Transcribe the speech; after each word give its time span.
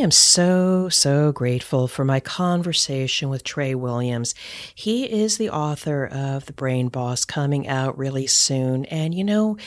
am 0.00 0.10
so, 0.10 0.88
so 0.88 1.30
grateful 1.30 1.86
for 1.86 2.04
my 2.04 2.20
conversation 2.20 3.28
with 3.28 3.44
Tra 3.44 3.76
Williams. 3.76 4.34
He 4.74 5.04
is 5.04 5.36
the 5.36 5.50
author 5.50 6.06
of 6.06 6.46
The 6.46 6.52
Brain 6.52 6.88
Boss 6.88 7.24
coming 7.24 7.68
out 7.68 7.98
really 7.98 8.26
soon. 8.26 8.86
And, 8.86 9.14
you 9.14 9.24
know, 9.24 9.58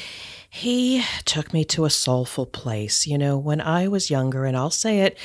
he 0.50 1.04
took 1.26 1.54
me 1.54 1.64
to 1.66 1.86
a 1.86 1.90
soulful 1.90 2.46
place. 2.46 3.06
You 3.06 3.18
know, 3.18 3.38
when 3.38 3.62
I 3.62 3.88
was 3.88 4.10
younger, 4.10 4.46
and 4.46 4.58
I'll 4.58 4.72
say 4.72 5.02
it, 5.02 5.18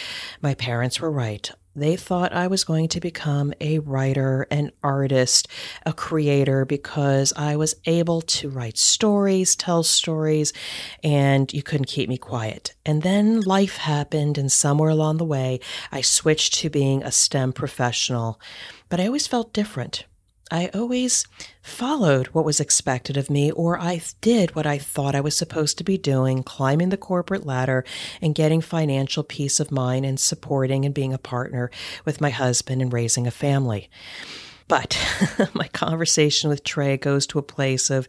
my 0.43 0.55
parents 0.55 1.01
were 1.01 1.11
right. 1.11 1.51
They 1.79 1.95
thought 1.95 2.33
I 2.33 2.49
was 2.49 2.65
going 2.65 2.89
to 2.89 3.01
become 3.01 3.55
a 3.61 3.79
writer, 3.79 4.49
an 4.51 4.73
artist, 4.83 5.47
a 5.87 5.93
creator 5.93 6.65
because 6.65 7.33
I 7.37 7.55
was 7.55 7.77
able 7.85 8.21
to 8.21 8.51
write 8.51 8.77
stories, 8.77 9.55
tell 9.55 9.85
stories, 9.85 10.53
and 11.05 11.53
you 11.53 11.63
couldn't 11.63 11.87
keep 11.87 12.09
me 12.09 12.19
quiet. 12.19 12.75
And 12.85 13.03
then 13.03 13.43
life 13.43 13.77
happened, 13.77 14.39
and 14.39 14.51
somewhere 14.51 14.91
along 14.91 15.19
the 15.19 15.25
way, 15.25 15.61
I 15.93 16.01
switched 16.01 16.55
to 16.55 16.69
being 16.69 17.05
a 17.05 17.13
STEM 17.13 17.53
professional. 17.53 18.41
But 18.89 18.99
I 18.99 19.07
always 19.07 19.29
felt 19.29 19.53
different. 19.53 20.05
I 20.51 20.71
always 20.75 21.27
followed 21.69 22.29
what 22.29 22.45
was 22.45 22.61
expected 22.61 23.17
of 23.17 23.31
me, 23.31 23.51
or 23.53 23.79
I 23.79 24.01
did 24.21 24.55
what 24.55 24.67
I 24.67 24.79
thought 24.79 25.15
I 25.15 25.21
was 25.21 25.37
supposed 25.37 25.79
to 25.79 25.85
be 25.85 25.99
doing, 25.99 26.43
climbing 26.43 26.89
the 26.89 26.97
corporate 26.97 27.47
ladder 27.47 27.85
and 28.21 28.35
getting 28.35 28.61
financial 28.61 29.23
peace 29.23 29.61
of 29.61 29.71
mind 29.71 30.05
and 30.05 30.19
supporting 30.19 30.85
and 30.85 30.95
being 30.95 31.13
a 31.13 31.19
partner 31.19 31.71
with 32.05 32.21
my 32.21 32.31
husband 32.31 32.83
and 32.83 32.93
raising 32.93 33.27
a 33.27 33.31
family. 33.31 33.91
But 34.69 34.99
my 35.55 35.67
conversation 35.69 36.51
with 36.51 36.63
Tra 36.63 36.97
goes 36.99 37.27
to 37.29 37.39
a 37.39 37.43
place 37.43 37.91
of, 37.91 38.07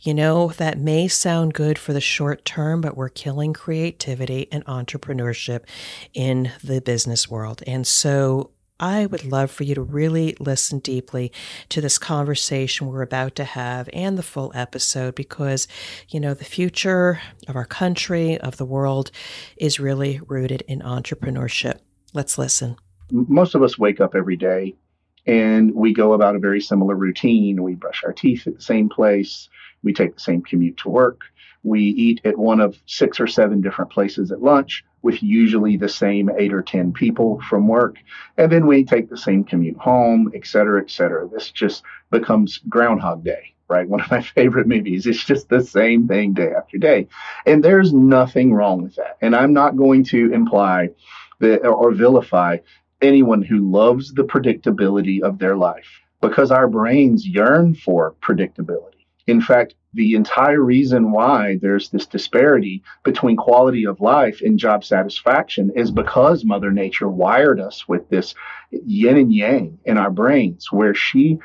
you 0.00 0.12
know, 0.12 0.48
that 0.58 0.78
may 0.78 1.06
sound 1.08 1.54
good 1.54 1.78
for 1.78 1.92
the 1.92 2.00
short 2.00 2.44
term, 2.44 2.80
but 2.80 2.96
we're 2.96 3.08
killing 3.08 3.52
creativity 3.52 4.48
and 4.50 4.64
entrepreneurship 4.66 5.64
in 6.12 6.50
the 6.62 6.80
business 6.80 7.30
world. 7.30 7.62
And 7.66 7.86
so 7.86 8.50
I 8.80 9.04
would 9.04 9.24
love 9.24 9.50
for 9.50 9.64
you 9.64 9.74
to 9.74 9.82
really 9.82 10.34
listen 10.40 10.78
deeply 10.78 11.30
to 11.68 11.82
this 11.82 11.98
conversation 11.98 12.86
we're 12.86 13.02
about 13.02 13.36
to 13.36 13.44
have 13.44 13.90
and 13.92 14.16
the 14.16 14.22
full 14.22 14.50
episode 14.54 15.14
because, 15.14 15.68
you 16.08 16.18
know, 16.18 16.32
the 16.32 16.46
future 16.46 17.20
of 17.46 17.56
our 17.56 17.66
country, 17.66 18.38
of 18.38 18.56
the 18.56 18.64
world, 18.64 19.10
is 19.58 19.78
really 19.78 20.18
rooted 20.26 20.62
in 20.66 20.80
entrepreneurship. 20.80 21.80
Let's 22.14 22.38
listen. 22.38 22.76
Most 23.12 23.54
of 23.54 23.62
us 23.62 23.78
wake 23.78 24.00
up 24.00 24.14
every 24.14 24.36
day 24.36 24.74
and 25.26 25.74
we 25.74 25.92
go 25.92 26.14
about 26.14 26.34
a 26.34 26.38
very 26.38 26.62
similar 26.62 26.94
routine. 26.94 27.62
We 27.62 27.74
brush 27.74 28.02
our 28.02 28.14
teeth 28.14 28.46
at 28.46 28.56
the 28.56 28.62
same 28.62 28.88
place, 28.88 29.50
we 29.82 29.92
take 29.92 30.14
the 30.14 30.20
same 30.20 30.40
commute 30.40 30.78
to 30.78 30.88
work, 30.88 31.20
we 31.62 31.82
eat 31.82 32.20
at 32.24 32.38
one 32.38 32.60
of 32.60 32.78
six 32.86 33.20
or 33.20 33.26
seven 33.26 33.60
different 33.60 33.90
places 33.90 34.32
at 34.32 34.42
lunch 34.42 34.84
with 35.02 35.22
usually 35.22 35.76
the 35.76 35.88
same 35.88 36.30
eight 36.38 36.52
or 36.52 36.62
10 36.62 36.92
people 36.92 37.40
from 37.48 37.68
work. 37.68 37.96
And 38.36 38.50
then 38.50 38.66
we 38.66 38.84
take 38.84 39.08
the 39.08 39.16
same 39.16 39.44
commute 39.44 39.76
home, 39.76 40.30
et 40.34 40.46
cetera, 40.46 40.80
et 40.80 40.90
cetera. 40.90 41.28
This 41.28 41.50
just 41.50 41.82
becomes 42.10 42.58
Groundhog 42.68 43.24
Day, 43.24 43.54
right? 43.68 43.88
One 43.88 44.00
of 44.00 44.10
my 44.10 44.22
favorite 44.34 44.66
movies. 44.66 45.06
It's 45.06 45.24
just 45.24 45.48
the 45.48 45.62
same 45.62 46.08
thing 46.08 46.34
day 46.34 46.52
after 46.56 46.78
day. 46.78 47.08
And 47.46 47.62
there's 47.62 47.92
nothing 47.92 48.52
wrong 48.52 48.82
with 48.82 48.96
that. 48.96 49.16
And 49.20 49.34
I'm 49.34 49.52
not 49.52 49.76
going 49.76 50.04
to 50.04 50.32
imply 50.32 50.90
that 51.40 51.66
or 51.66 51.92
vilify 51.92 52.58
anyone 53.02 53.42
who 53.42 53.70
loves 53.70 54.12
the 54.12 54.24
predictability 54.24 55.22
of 55.22 55.38
their 55.38 55.56
life 55.56 55.88
because 56.20 56.50
our 56.50 56.68
brains 56.68 57.26
yearn 57.26 57.74
for 57.74 58.14
predictability. 58.20 59.06
In 59.26 59.40
fact, 59.40 59.74
the 59.92 60.14
entire 60.14 60.62
reason 60.62 61.10
why 61.10 61.58
there's 61.60 61.88
this 61.88 62.06
disparity 62.06 62.82
between 63.02 63.36
quality 63.36 63.86
of 63.86 64.00
life 64.00 64.40
and 64.40 64.58
job 64.58 64.84
satisfaction 64.84 65.72
is 65.74 65.90
because 65.90 66.44
Mother 66.44 66.70
Nature 66.70 67.08
wired 67.08 67.60
us 67.60 67.88
with 67.88 68.08
this 68.08 68.34
yin 68.70 69.16
and 69.16 69.34
yang 69.34 69.78
in 69.84 69.98
our 69.98 70.10
brains, 70.10 70.70
where 70.70 70.94
she 70.94 71.38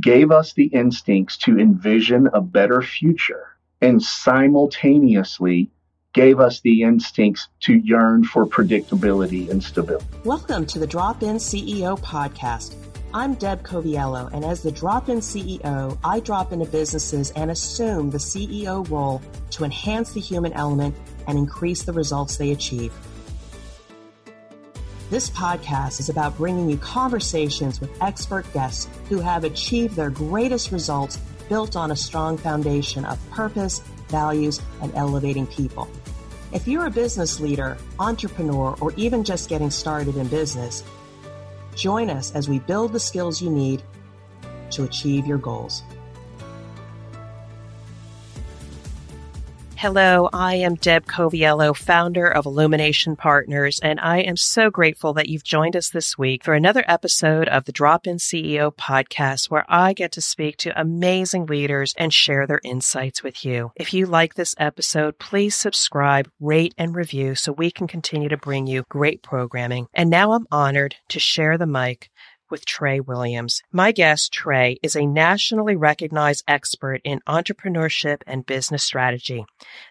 gave 0.00 0.30
us 0.30 0.52
the 0.52 0.66
instincts 0.66 1.36
to 1.38 1.58
envision 1.58 2.28
a 2.32 2.40
better 2.40 2.82
future 2.82 3.56
and 3.80 4.02
simultaneously 4.02 5.70
gave 6.12 6.40
us 6.40 6.60
the 6.62 6.82
instincts 6.82 7.48
to 7.60 7.74
yearn 7.74 8.24
for 8.24 8.46
predictability 8.46 9.50
and 9.50 9.62
stability. 9.62 10.06
Welcome 10.24 10.66
to 10.66 10.78
the 10.78 10.86
Drop 10.86 11.22
In 11.22 11.36
CEO 11.36 12.00
podcast 12.00 12.74
I'm 13.14 13.34
Deb 13.34 13.62
Coviello, 13.62 14.30
and 14.32 14.44
as 14.44 14.62
the 14.62 14.72
drop 14.72 15.08
in 15.08 15.18
CEO, 15.18 15.96
I 16.04 16.20
drop 16.20 16.52
into 16.52 16.66
businesses 16.66 17.30
and 17.30 17.50
assume 17.50 18.10
the 18.10 18.18
CEO 18.18 18.88
role 18.90 19.22
to 19.52 19.64
enhance 19.64 20.12
the 20.12 20.20
human 20.20 20.52
element 20.52 20.94
and 21.26 21.38
increase 21.38 21.84
the 21.84 21.92
results 21.92 22.36
they 22.36 22.50
achieve. 22.50 22.92
This 25.08 25.30
podcast 25.30 26.00
is 26.00 26.08
about 26.08 26.36
bringing 26.36 26.68
you 26.68 26.76
conversations 26.78 27.80
with 27.80 27.90
expert 28.02 28.52
guests 28.52 28.88
who 29.08 29.20
have 29.20 29.44
achieved 29.44 29.94
their 29.94 30.10
greatest 30.10 30.72
results 30.72 31.16
built 31.48 31.76
on 31.76 31.92
a 31.92 31.96
strong 31.96 32.36
foundation 32.36 33.04
of 33.04 33.30
purpose, 33.30 33.78
values, 34.08 34.60
and 34.82 34.92
elevating 34.94 35.46
people. 35.46 35.88
If 36.52 36.66
you're 36.66 36.86
a 36.86 36.90
business 36.90 37.38
leader, 37.38 37.76
entrepreneur, 38.00 38.76
or 38.80 38.92
even 38.96 39.22
just 39.22 39.48
getting 39.48 39.70
started 39.70 40.16
in 40.16 40.26
business, 40.26 40.82
Join 41.76 42.08
us 42.08 42.32
as 42.34 42.48
we 42.48 42.58
build 42.58 42.94
the 42.94 42.98
skills 42.98 43.42
you 43.42 43.50
need 43.50 43.82
to 44.70 44.84
achieve 44.84 45.26
your 45.26 45.36
goals. 45.36 45.82
Hello, 49.86 50.28
I 50.32 50.56
am 50.56 50.74
Deb 50.74 51.06
Coviello, 51.06 51.72
founder 51.72 52.26
of 52.26 52.44
Illumination 52.44 53.14
Partners, 53.14 53.78
and 53.80 54.00
I 54.00 54.18
am 54.18 54.36
so 54.36 54.68
grateful 54.68 55.14
that 55.14 55.28
you've 55.28 55.44
joined 55.44 55.76
us 55.76 55.90
this 55.90 56.18
week 56.18 56.42
for 56.42 56.54
another 56.54 56.82
episode 56.88 57.46
of 57.46 57.66
the 57.66 57.72
Drop 57.72 58.04
In 58.04 58.16
CEO 58.16 58.74
podcast, 58.74 59.48
where 59.48 59.64
I 59.68 59.92
get 59.92 60.10
to 60.10 60.20
speak 60.20 60.56
to 60.56 60.80
amazing 60.80 61.46
leaders 61.46 61.94
and 61.96 62.12
share 62.12 62.48
their 62.48 62.60
insights 62.64 63.22
with 63.22 63.44
you. 63.44 63.70
If 63.76 63.94
you 63.94 64.06
like 64.06 64.34
this 64.34 64.56
episode, 64.58 65.20
please 65.20 65.54
subscribe, 65.54 66.28
rate, 66.40 66.74
and 66.76 66.96
review 66.96 67.36
so 67.36 67.52
we 67.52 67.70
can 67.70 67.86
continue 67.86 68.28
to 68.28 68.36
bring 68.36 68.66
you 68.66 68.82
great 68.88 69.22
programming. 69.22 69.86
And 69.94 70.10
now 70.10 70.32
I'm 70.32 70.48
honored 70.50 70.96
to 71.10 71.20
share 71.20 71.56
the 71.56 71.64
mic 71.64 72.10
with 72.50 72.64
Tra 72.64 72.98
Williams. 72.98 73.62
My 73.72 73.92
guest, 73.92 74.32
Tra, 74.32 74.74
is 74.82 74.96
a 74.96 75.06
nationally 75.06 75.76
recognized 75.76 76.44
expert 76.46 77.00
in 77.04 77.20
entrepreneurship 77.28 78.22
and 78.26 78.46
business 78.46 78.84
strategy. 78.84 79.44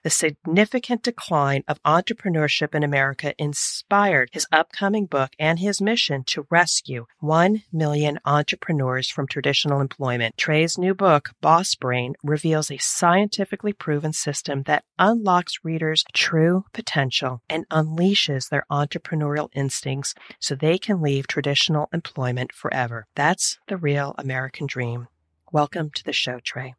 The 0.03 0.09
significant 0.09 1.03
decline 1.03 1.63
of 1.67 1.81
entrepreneurship 1.83 2.75
in 2.75 2.83
America 2.83 3.33
inspired 3.37 4.29
his 4.31 4.47
upcoming 4.51 5.05
book 5.05 5.31
and 5.39 5.59
his 5.59 5.81
mission 5.81 6.23
to 6.27 6.47
rescue 6.49 7.05
1 7.19 7.63
million 7.71 8.19
entrepreneurs 8.25 9.09
from 9.09 9.27
traditional 9.27 9.81
employment. 9.81 10.37
Tra's 10.37 10.77
new 10.77 10.93
book, 10.93 11.31
Boss 11.41 11.75
Brain, 11.75 12.15
reveals 12.23 12.71
a 12.71 12.77
scientifically 12.77 13.73
proven 13.73 14.13
system 14.13 14.63
that 14.63 14.83
unlocks 14.97 15.59
readers' 15.63 16.03
true 16.13 16.65
potential 16.73 17.41
and 17.49 17.67
unleashes 17.69 18.49
their 18.49 18.65
entrepreneurial 18.71 19.49
instincts 19.53 20.13
so 20.39 20.55
they 20.55 20.77
can 20.77 21.01
leave 21.01 21.27
traditional 21.27 21.89
employment 21.93 22.44
forever. 22.53 23.07
That's 23.15 23.57
the 23.67 23.77
real 23.77 24.15
American 24.17 24.67
dream. 24.67 25.07
Welcome 25.51 25.89
to 25.91 26.03
the 26.03 26.13
show, 26.13 26.39
Tra. 26.39 26.75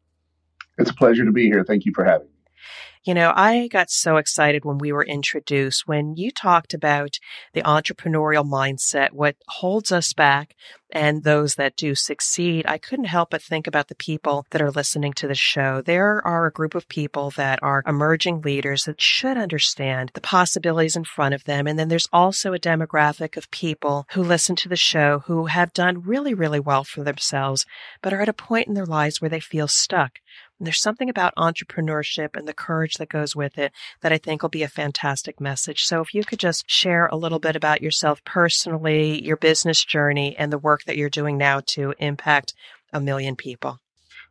It's 0.77 0.91
a 0.91 0.93
pleasure 0.93 1.25
to 1.25 1.31
be 1.31 1.45
here. 1.45 1.63
Thank 1.63 1.85
you 1.85 1.93
for 1.93 2.03
having 2.03 2.27
me. 2.27 2.36
You 3.03 3.13
know, 3.13 3.31
I 3.35 3.67
got 3.69 3.89
so 3.89 4.17
excited 4.17 4.65
when 4.65 4.77
we 4.77 4.91
were 4.91 5.05
introduced, 5.05 5.87
when 5.87 6.15
you 6.17 6.29
talked 6.29 6.73
about 6.73 7.19
the 7.53 7.61
entrepreneurial 7.61 8.45
mindset, 8.45 9.11
what 9.11 9.37
holds 9.47 9.93
us 9.93 10.11
back 10.13 10.55
and 10.91 11.23
those 11.23 11.55
that 11.55 11.75
do 11.75 11.95
succeed. 11.95 12.65
I 12.67 12.77
couldn't 12.77 13.05
help 13.05 13.29
but 13.31 13.41
think 13.41 13.67
about 13.67 13.87
the 13.87 13.95
people 13.95 14.45
that 14.51 14.61
are 14.61 14.71
listening 14.71 15.13
to 15.13 15.27
the 15.27 15.35
show. 15.35 15.81
There 15.81 16.25
are 16.25 16.45
a 16.45 16.51
group 16.51 16.75
of 16.75 16.87
people 16.87 17.31
that 17.31 17.59
are 17.61 17.83
emerging 17.85 18.41
leaders 18.41 18.83
that 18.83 19.01
should 19.01 19.37
understand 19.37 20.11
the 20.13 20.21
possibilities 20.21 20.95
in 20.95 21.03
front 21.03 21.33
of 21.33 21.43
them. 21.43 21.67
And 21.67 21.77
then 21.77 21.89
there's 21.89 22.09
also 22.13 22.53
a 22.53 22.59
demographic 22.59 23.37
of 23.37 23.51
people 23.51 24.07
who 24.11 24.23
listen 24.23 24.55
to 24.57 24.69
the 24.69 24.75
show 24.75 25.23
who 25.27 25.45
have 25.45 25.73
done 25.73 26.01
really, 26.01 26.33
really 26.33 26.59
well 26.59 26.83
for 26.83 27.03
themselves, 27.03 27.65
but 28.01 28.13
are 28.13 28.21
at 28.21 28.29
a 28.29 28.33
point 28.33 28.67
in 28.67 28.73
their 28.73 28.85
lives 28.85 29.21
where 29.21 29.29
they 29.29 29.39
feel 29.39 29.67
stuck. 29.67 30.19
And 30.59 30.65
there's 30.65 30.81
something 30.81 31.09
about 31.09 31.35
entrepreneurship 31.35 32.35
and 32.35 32.47
the 32.47 32.53
courage 32.53 32.95
that 32.95 33.09
goes 33.09 33.35
with 33.35 33.57
it 33.57 33.71
that 34.01 34.11
I 34.11 34.17
think 34.17 34.41
will 34.41 34.49
be 34.49 34.63
a 34.63 34.67
fantastic 34.67 35.39
message. 35.39 35.83
So 35.83 36.01
if 36.01 36.13
you 36.13 36.23
could 36.23 36.39
just 36.39 36.69
share 36.69 37.07
a 37.07 37.15
little 37.15 37.39
bit 37.39 37.55
about 37.55 37.81
yourself 37.81 38.23
personally, 38.25 39.23
your 39.23 39.37
business 39.37 39.83
journey, 39.83 40.35
and 40.35 40.51
the 40.51 40.57
work 40.57 40.83
that 40.85 40.97
you're 40.97 41.09
doing 41.09 41.37
now 41.37 41.61
to 41.67 41.93
impact 41.99 42.53
a 42.91 42.99
million 42.99 43.35
people. 43.35 43.79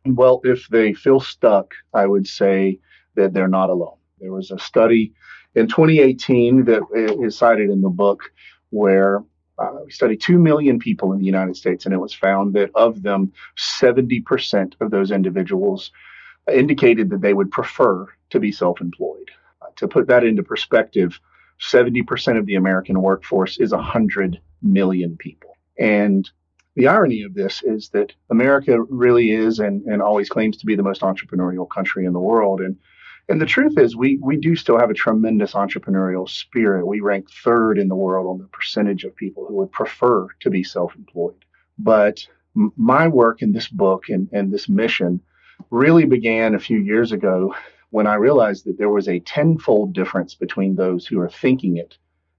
Well, 0.05 0.41
if 0.43 0.67
they 0.67 0.93
feel 0.93 1.19
stuck, 1.19 1.73
I 1.93 2.05
would 2.05 2.27
say 2.27 2.79
that 3.15 3.33
they're 3.33 3.47
not 3.47 3.69
alone. 3.69 3.97
There 4.19 4.31
was 4.31 4.51
a 4.51 4.59
study 4.59 5.13
in 5.55 5.67
2018 5.67 6.65
that 6.65 7.17
is 7.21 7.37
cited 7.37 7.69
in 7.69 7.81
the 7.81 7.89
book 7.89 8.31
where 8.69 9.23
uh, 9.59 9.79
we 9.85 9.91
studied 9.91 10.21
2 10.21 10.37
million 10.37 10.77
people 10.77 11.13
in 11.13 11.19
the 11.19 11.25
United 11.25 11.55
States, 11.55 11.85
and 11.85 11.93
it 11.93 11.97
was 11.97 12.13
found 12.13 12.53
that 12.53 12.69
of 12.75 13.01
them, 13.01 13.31
70% 13.57 14.73
of 14.81 14.91
those 14.91 15.11
individuals 15.11 15.91
indicated 16.53 17.09
that 17.09 17.21
they 17.21 17.33
would 17.33 17.51
prefer 17.51 18.07
to 18.29 18.39
be 18.39 18.51
self 18.51 18.81
employed. 18.81 19.29
Uh, 19.61 19.67
to 19.77 19.87
put 19.87 20.07
that 20.07 20.23
into 20.23 20.43
perspective, 20.43 21.19
70% 21.59 22.37
of 22.37 22.45
the 22.45 22.55
American 22.55 23.01
workforce 23.01 23.59
is 23.59 23.71
100 23.71 24.39
million 24.61 25.17
people. 25.17 25.55
And 25.79 26.29
the 26.75 26.87
irony 26.87 27.23
of 27.23 27.33
this 27.33 27.63
is 27.63 27.89
that 27.89 28.13
America 28.29 28.81
really 28.83 29.31
is 29.31 29.59
and, 29.59 29.83
and 29.85 30.01
always 30.01 30.29
claims 30.29 30.57
to 30.57 30.65
be 30.65 30.75
the 30.75 30.83
most 30.83 31.01
entrepreneurial 31.01 31.67
country 31.69 32.05
in 32.05 32.13
the 32.13 32.19
world. 32.19 32.61
And 32.61 32.77
and 33.29 33.41
the 33.41 33.45
truth 33.45 33.77
is, 33.77 33.95
we 33.95 34.19
we 34.21 34.37
do 34.37 34.55
still 34.55 34.79
have 34.79 34.89
a 34.89 34.93
tremendous 34.93 35.53
entrepreneurial 35.53 36.29
spirit. 36.29 36.87
We 36.87 37.01
rank 37.01 37.29
third 37.29 37.77
in 37.77 37.89
the 37.89 37.95
world 37.95 38.27
on 38.27 38.37
the 38.37 38.47
percentage 38.47 39.03
of 39.03 39.15
people 39.15 39.45
who 39.45 39.55
would 39.55 39.71
prefer 39.71 40.27
to 40.39 40.49
be 40.49 40.63
self-employed. 40.63 41.43
But 41.77 42.25
m- 42.55 42.71
my 42.77 43.07
work 43.09 43.41
in 43.41 43.51
this 43.51 43.67
book 43.67 44.05
and, 44.07 44.29
and 44.31 44.49
this 44.51 44.69
mission 44.69 45.19
really 45.69 46.05
began 46.05 46.55
a 46.55 46.59
few 46.59 46.79
years 46.79 47.11
ago 47.11 47.55
when 47.89 48.07
I 48.07 48.15
realized 48.15 48.65
that 48.65 48.77
there 48.77 48.89
was 48.89 49.07
a 49.07 49.19
tenfold 49.19 49.93
difference 49.93 50.35
between 50.35 50.75
those 50.75 51.05
who 51.05 51.19
are 51.19 51.29
thinking 51.29 51.77
it 51.77 51.97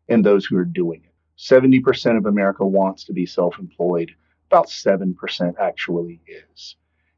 and 0.09 0.25
those 0.25 0.45
who 0.45 0.57
are 0.57 0.65
doing 0.65 1.03
it. 1.05 1.13
70% 1.39 2.17
of 2.17 2.27
America 2.27 2.67
wants 2.67 3.05
to 3.05 3.13
be 3.13 3.27
self 3.27 3.59
employed, 3.59 4.11
about 4.51 4.67
7% 4.69 5.55
actually 5.59 6.21
is. 6.27 6.77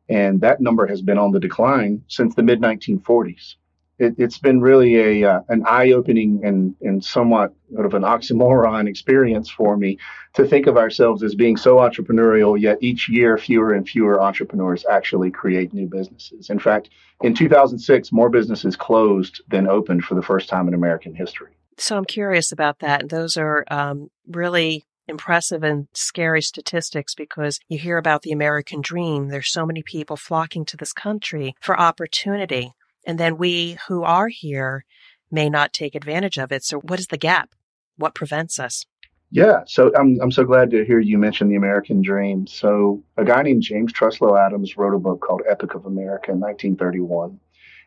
And 0.09 0.41
that 0.41 0.61
number 0.61 0.87
has 0.87 1.03
been 1.03 1.19
on 1.19 1.33
the 1.33 1.41
decline 1.41 2.03
since 2.09 2.35
the 2.35 2.43
mid 2.43 2.61
1940s 2.61 3.55
it, 4.01 4.19
has 4.19 4.39
been 4.39 4.61
really 4.61 5.23
a 5.23 5.31
uh, 5.31 5.41
an 5.49 5.65
eye 5.67 5.93
opening 5.93 6.41
and 6.43 6.75
and 6.81 7.05
somewhat 7.05 7.55
sort 7.73 7.87
of 7.87 7.95
an 7.95 8.03
oxymoron 8.03 8.89
experience 8.93 9.51
for 9.51 9.77
me 9.77 9.99
to 10.35 10.47
think 10.47 10.67
of 10.67 10.77
ourselves 10.77 11.23
as 11.23 11.35
being 11.35 11.57
so 11.57 11.77
entrepreneurial, 11.77 12.59
yet 12.59 12.79
each 12.81 13.09
year 13.09 13.37
fewer 13.37 13.73
and 13.73 13.89
fewer 13.89 14.21
entrepreneurs 14.21 14.85
actually 14.87 15.31
create 15.31 15.75
new 15.75 15.87
businesses. 15.87 16.51
In 16.51 16.59
fact, 16.59 16.91
in 17.23 17.35
2006, 17.35 18.13
more 18.13 18.31
businesses 18.31 18.77
closed 18.77 19.43
than 19.49 19.69
opened 19.69 20.05
for 20.05 20.15
the 20.15 20.23
first 20.23 20.49
time 20.49 20.69
in 20.69 20.75
American 20.75 21.15
history. 21.15 21.51
So 21.79 21.97
I'm 21.97 22.05
curious 22.05 22.53
about 22.53 22.81
that. 22.81 23.09
Those 23.09 23.37
are 23.37 23.65
um, 23.71 24.11
really 24.29 24.85
impressive 25.09 25.63
and 25.63 25.89
scary 25.93 26.41
statistics 26.41 27.15
because 27.15 27.59
you 27.69 27.79
hear 27.79 27.99
about 27.99 28.23
the 28.23 28.33
American 28.33 28.81
dream. 28.81 29.29
There's 29.29 29.51
so 29.51 29.67
many 29.67 29.83
people 29.83 30.17
flocking 30.17 30.65
to 30.67 30.77
this 30.77 30.93
country 30.93 31.55
for 31.61 31.79
opportunity. 31.79 32.73
And 33.07 33.19
then 33.19 33.37
we 33.37 33.79
who 33.89 34.03
are 34.03 34.29
here 34.29 34.85
may 35.31 35.49
not 35.49 35.73
take 35.73 35.95
advantage 35.95 36.39
of 36.39 36.53
it. 36.53 36.65
So, 36.65 36.81
what 36.81 36.99
is 36.99 37.07
the 37.09 37.19
gap? 37.19 37.55
What 37.97 38.15
prevents 38.15 38.59
us? 38.59 38.87
Yeah, 39.33 39.63
so 39.67 39.93
I'm 39.97 40.19
I'm 40.21 40.33
so 40.33 40.45
glad 40.45 40.71
to 40.71 40.85
hear 40.85 40.99
you 40.99 41.17
mention 41.17 41.49
the 41.49 41.55
American 41.55 42.03
Dream. 42.03 42.49
So 42.49 43.03
a 43.17 43.25
guy 43.25 43.43
named 43.43 43.63
James 43.63 43.93
Truslow 43.93 44.37
Adams 44.37 44.77
wrote 44.77 44.95
a 44.95 44.99
book 44.99 45.21
called 45.21 45.43
Epic 45.49 45.75
of 45.75 45.87
America 45.87 46.33
in 46.33 46.41
1931, 46.41 47.39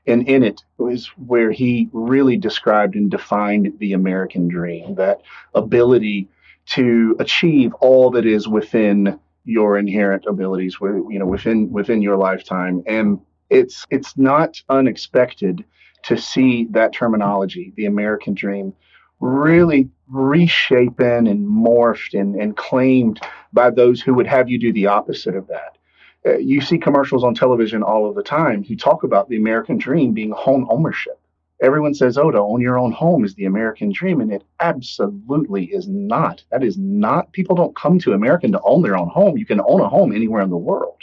and 0.07 0.27
in 0.27 0.43
it 0.43 0.63
was 0.77 1.07
where 1.17 1.51
he 1.51 1.89
really 1.91 2.37
described 2.37 2.95
and 2.95 3.11
defined 3.11 3.73
the 3.79 3.91
American 3.91 4.47
Dream, 4.47 4.95
that 4.95 5.21
ability 5.53 6.29
to 6.65 7.17
achieve 7.19 7.73
all 7.81 8.09
that 8.11 8.25
is 8.25 8.47
within 8.47 9.19
your 9.43 9.77
inherent 9.77 10.25
abilities, 10.25 10.77
you 10.79 11.19
know, 11.19 11.25
within 11.25 11.69
within 11.73 12.01
your 12.01 12.15
lifetime, 12.15 12.83
and 12.87 13.19
it's 13.53 13.85
it's 13.91 14.17
not 14.17 14.61
unexpected 14.69 15.63
to 16.03 16.17
see 16.17 16.65
that 16.71 16.91
terminology, 16.91 17.71
the 17.77 17.85
American 17.85 18.33
dream, 18.33 18.73
really 19.19 19.89
reshapen 20.09 21.27
and 21.27 21.47
morphed 21.47 22.19
and, 22.19 22.35
and 22.35 22.57
claimed 22.57 23.21
by 23.53 23.69
those 23.69 24.01
who 24.01 24.13
would 24.13 24.27
have 24.27 24.49
you 24.49 24.59
do 24.59 24.73
the 24.73 24.87
opposite 24.87 25.35
of 25.35 25.47
that. 25.47 25.77
Uh, 26.25 26.37
you 26.37 26.59
see 26.61 26.77
commercials 26.77 27.23
on 27.23 27.33
television 27.33 27.83
all 27.83 28.09
of 28.09 28.15
the 28.15 28.23
time 28.23 28.63
who 28.63 28.75
talk 28.75 29.03
about 29.03 29.29
the 29.29 29.37
American 29.37 29.77
dream 29.77 30.13
being 30.13 30.31
home 30.31 30.67
ownership. 30.69 31.19
Everyone 31.61 31.93
says, 31.93 32.17
oh, 32.17 32.31
to 32.31 32.39
own 32.39 32.59
your 32.59 32.77
own 32.77 32.91
home 32.91 33.23
is 33.23 33.35
the 33.35 33.45
American 33.45 33.91
dream. 33.91 34.19
And 34.19 34.33
it 34.33 34.43
absolutely 34.59 35.65
is 35.65 35.87
not. 35.87 36.43
That 36.51 36.63
is 36.63 36.77
not, 36.77 37.31
people 37.31 37.55
don't 37.55 37.75
come 37.75 37.99
to 37.99 38.13
America 38.13 38.47
to 38.49 38.61
own 38.63 38.81
their 38.81 38.97
own 38.97 39.09
home. 39.09 39.37
You 39.37 39.45
can 39.45 39.61
own 39.65 39.79
a 39.79 39.87
home 39.87 40.11
anywhere 40.13 40.41
in 40.41 40.49
the 40.49 40.57
world. 40.57 41.01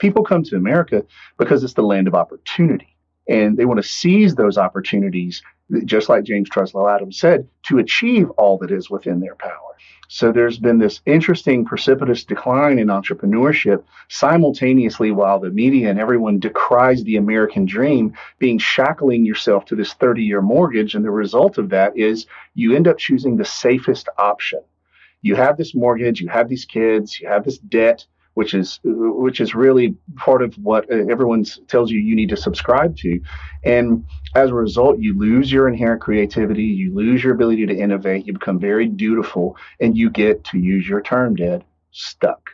People 0.00 0.24
come 0.24 0.42
to 0.44 0.56
America 0.56 1.04
because 1.38 1.62
it's 1.62 1.74
the 1.74 1.82
land 1.82 2.08
of 2.08 2.14
opportunity. 2.14 2.96
And 3.28 3.56
they 3.56 3.64
want 3.64 3.80
to 3.80 3.88
seize 3.88 4.34
those 4.34 4.58
opportunities, 4.58 5.42
just 5.84 6.08
like 6.08 6.24
James 6.24 6.48
Truslow 6.50 6.88
Adams 6.88 7.18
said, 7.18 7.46
to 7.68 7.78
achieve 7.78 8.28
all 8.30 8.58
that 8.58 8.72
is 8.72 8.90
within 8.90 9.20
their 9.20 9.36
power. 9.36 9.70
So 10.12 10.32
there's 10.32 10.58
been 10.58 10.78
this 10.78 11.00
interesting 11.06 11.64
precipitous 11.64 12.24
decline 12.24 12.80
in 12.80 12.88
entrepreneurship 12.88 13.84
simultaneously 14.08 15.12
while 15.12 15.38
the 15.38 15.50
media 15.50 15.88
and 15.88 16.00
everyone 16.00 16.40
decries 16.40 17.04
the 17.04 17.14
American 17.14 17.64
dream, 17.64 18.14
being 18.40 18.58
shackling 18.58 19.24
yourself 19.24 19.66
to 19.66 19.76
this 19.76 19.92
30 19.92 20.24
year 20.24 20.42
mortgage. 20.42 20.96
And 20.96 21.04
the 21.04 21.12
result 21.12 21.58
of 21.58 21.68
that 21.68 21.96
is 21.96 22.26
you 22.54 22.74
end 22.74 22.88
up 22.88 22.98
choosing 22.98 23.36
the 23.36 23.44
safest 23.44 24.08
option. 24.18 24.58
You 25.22 25.36
have 25.36 25.56
this 25.56 25.76
mortgage, 25.76 26.20
you 26.20 26.28
have 26.28 26.48
these 26.48 26.64
kids, 26.64 27.20
you 27.20 27.28
have 27.28 27.44
this 27.44 27.58
debt, 27.58 28.04
which 28.34 28.54
is 28.54 28.80
which 28.84 29.40
is 29.40 29.54
really 29.54 29.96
part 30.16 30.42
of 30.42 30.54
what 30.54 30.90
uh, 30.90 31.06
everyone 31.10 31.44
tells 31.68 31.90
you 31.90 31.98
you 31.98 32.14
need 32.14 32.28
to 32.28 32.36
subscribe 32.36 32.96
to. 32.98 33.20
And 33.64 34.04
as 34.34 34.50
a 34.50 34.54
result 34.54 34.98
you 34.98 35.18
lose 35.18 35.50
your 35.50 35.68
inherent 35.68 36.00
creativity 36.00 36.62
you 36.62 36.94
lose 36.94 37.22
your 37.22 37.34
ability 37.34 37.66
to 37.66 37.76
innovate 37.76 38.26
you 38.26 38.32
become 38.32 38.60
very 38.60 38.86
dutiful 38.86 39.56
and 39.80 39.96
you 39.98 40.08
get 40.08 40.44
to 40.44 40.58
use 40.58 40.88
your 40.88 41.00
term 41.00 41.34
dead 41.34 41.64
stuck 41.90 42.50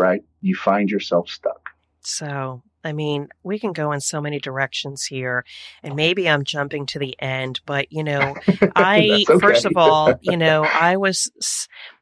right? 0.00 0.24
You 0.40 0.56
find 0.56 0.90
yourself 0.90 1.28
stuck. 1.28 1.70
So 2.00 2.62
I 2.82 2.94
mean, 2.94 3.28
we 3.42 3.58
can 3.58 3.72
go 3.74 3.92
in 3.92 4.00
so 4.00 4.22
many 4.22 4.40
directions 4.40 5.04
here, 5.04 5.44
and 5.82 5.94
maybe 5.94 6.28
I'm 6.28 6.44
jumping 6.44 6.86
to 6.86 6.98
the 6.98 7.14
end, 7.20 7.60
but 7.66 7.92
you 7.92 8.02
know, 8.02 8.34
I, 8.74 9.24
okay. 9.28 9.38
first 9.38 9.66
of 9.66 9.76
all, 9.76 10.14
you 10.22 10.38
know, 10.38 10.64
I 10.64 10.96
was 10.96 11.30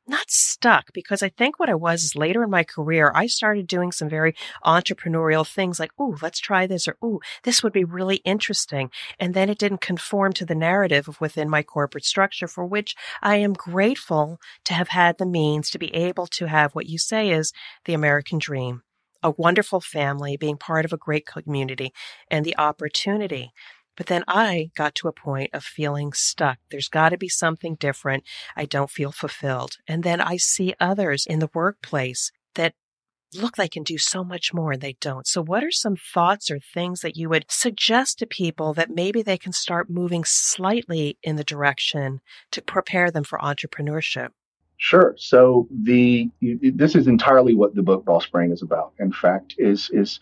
not 0.09 0.31
stuck 0.31 0.93
because 0.93 1.23
I 1.23 1.29
think 1.29 1.59
what 1.59 1.69
I 1.69 1.75
was 1.75 2.03
is 2.03 2.17
later 2.17 2.43
in 2.43 2.51
my 2.51 2.65
career, 2.65 3.13
I 3.15 3.27
started 3.27 3.67
doing 3.67 3.93
some 3.93 4.09
very 4.09 4.35
entrepreneurial 4.65 5.47
things 5.47 5.79
like, 5.79 5.93
oh, 5.99 6.17
let's 6.23 6.41
try 6.41 6.67
this 6.67 6.89
or 6.89 6.97
oh, 7.03 7.21
this 7.45 7.63
would 7.63 7.73
be 7.73 7.85
really 7.85 8.17
interesting. 8.25 8.91
And 9.19 9.35
then 9.35 9.49
it 9.51 9.59
didn't 9.59 9.81
conform 9.81 10.33
to 10.35 10.47
the 10.47 10.55
narrative 10.55 11.21
within 11.21 11.49
my 11.49 11.63
corporate 11.63 12.05
structure 12.05 12.49
for 12.49 12.65
which 12.65 12.95
I 13.23 13.37
am 13.37 13.53
grateful 13.53 14.41
to 14.65 14.75
have 14.75 14.89
had 14.89 15.19
the 15.19 15.27
means 15.27 15.71
to 15.71 15.79
be 15.79 15.95
able 15.95 16.27
to 16.29 16.47
have 16.47 16.75
what 16.75 16.87
you 16.87 16.99
say 16.99 17.31
is 17.31 17.53
the 17.85 17.95
American 17.95 18.39
dream. 18.39 18.83
A 19.21 19.33
wonderful 19.33 19.81
family, 19.81 20.37
being 20.37 20.57
part 20.57 20.85
of 20.85 20.93
a 20.93 20.97
great 20.97 21.27
community, 21.27 21.93
and 22.31 22.45
the 22.45 22.57
opportunity 22.57 23.53
but 23.99 24.07
then 24.07 24.23
I 24.29 24.71
got 24.77 24.95
to 24.97 25.09
a 25.09 25.13
point 25.13 25.51
of 25.53 25.65
feeling 25.65 26.13
stuck. 26.13 26.59
There's 26.71 26.89
got 26.89 27.09
to 27.09 27.19
be 27.19 27.29
something 27.29 27.75
different. 27.75 28.23
I 28.57 28.65
don't 28.65 28.91
feel 28.91 29.11
fulfilled. 29.11 29.77
And 29.89 30.05
then 30.05 30.21
I 30.21 30.37
see 30.37 30.75
others 30.81 31.27
in 31.27 31.41
the 31.41 31.51
workplace 31.53 32.31
that 32.55 32.75
look 33.35 33.57
they 33.57 33.69
can 33.69 33.83
do 33.83 33.99
so 33.99 34.23
much 34.23 34.55
more 34.55 34.73
and 34.73 34.81
they 34.81 34.97
don't. 35.01 35.27
So 35.27 35.43
what 35.43 35.65
are 35.65 35.73
some 35.73 35.97
thoughts 35.97 36.49
or 36.49 36.61
things 36.61 37.01
that 37.01 37.17
you 37.17 37.29
would 37.29 37.47
suggest 37.49 38.21
to 38.21 38.27
people 38.27 38.73
that 38.75 38.89
maybe 38.89 39.21
they 39.21 39.37
can 39.37 39.53
start 39.53 39.91
moving 39.91 40.25
slightly 40.25 41.19
in 41.25 41.35
the 41.35 41.45
direction 41.45 42.21
to 42.53 42.63
prepare 42.63 43.11
them 43.11 43.25
for 43.25 43.39
entrepreneurship? 43.41 44.29
Sure. 44.77 45.15
So 45.19 45.67
the 45.73 46.31
this 46.41 46.95
is 46.95 47.09
entirely 47.09 47.55
what 47.55 47.75
the 47.75 47.83
book 47.83 48.05
Boss 48.05 48.27
Brain 48.27 48.53
is 48.53 48.63
about. 48.63 48.93
In 49.01 49.11
fact, 49.11 49.57
is 49.59 49.91
is 49.93 50.21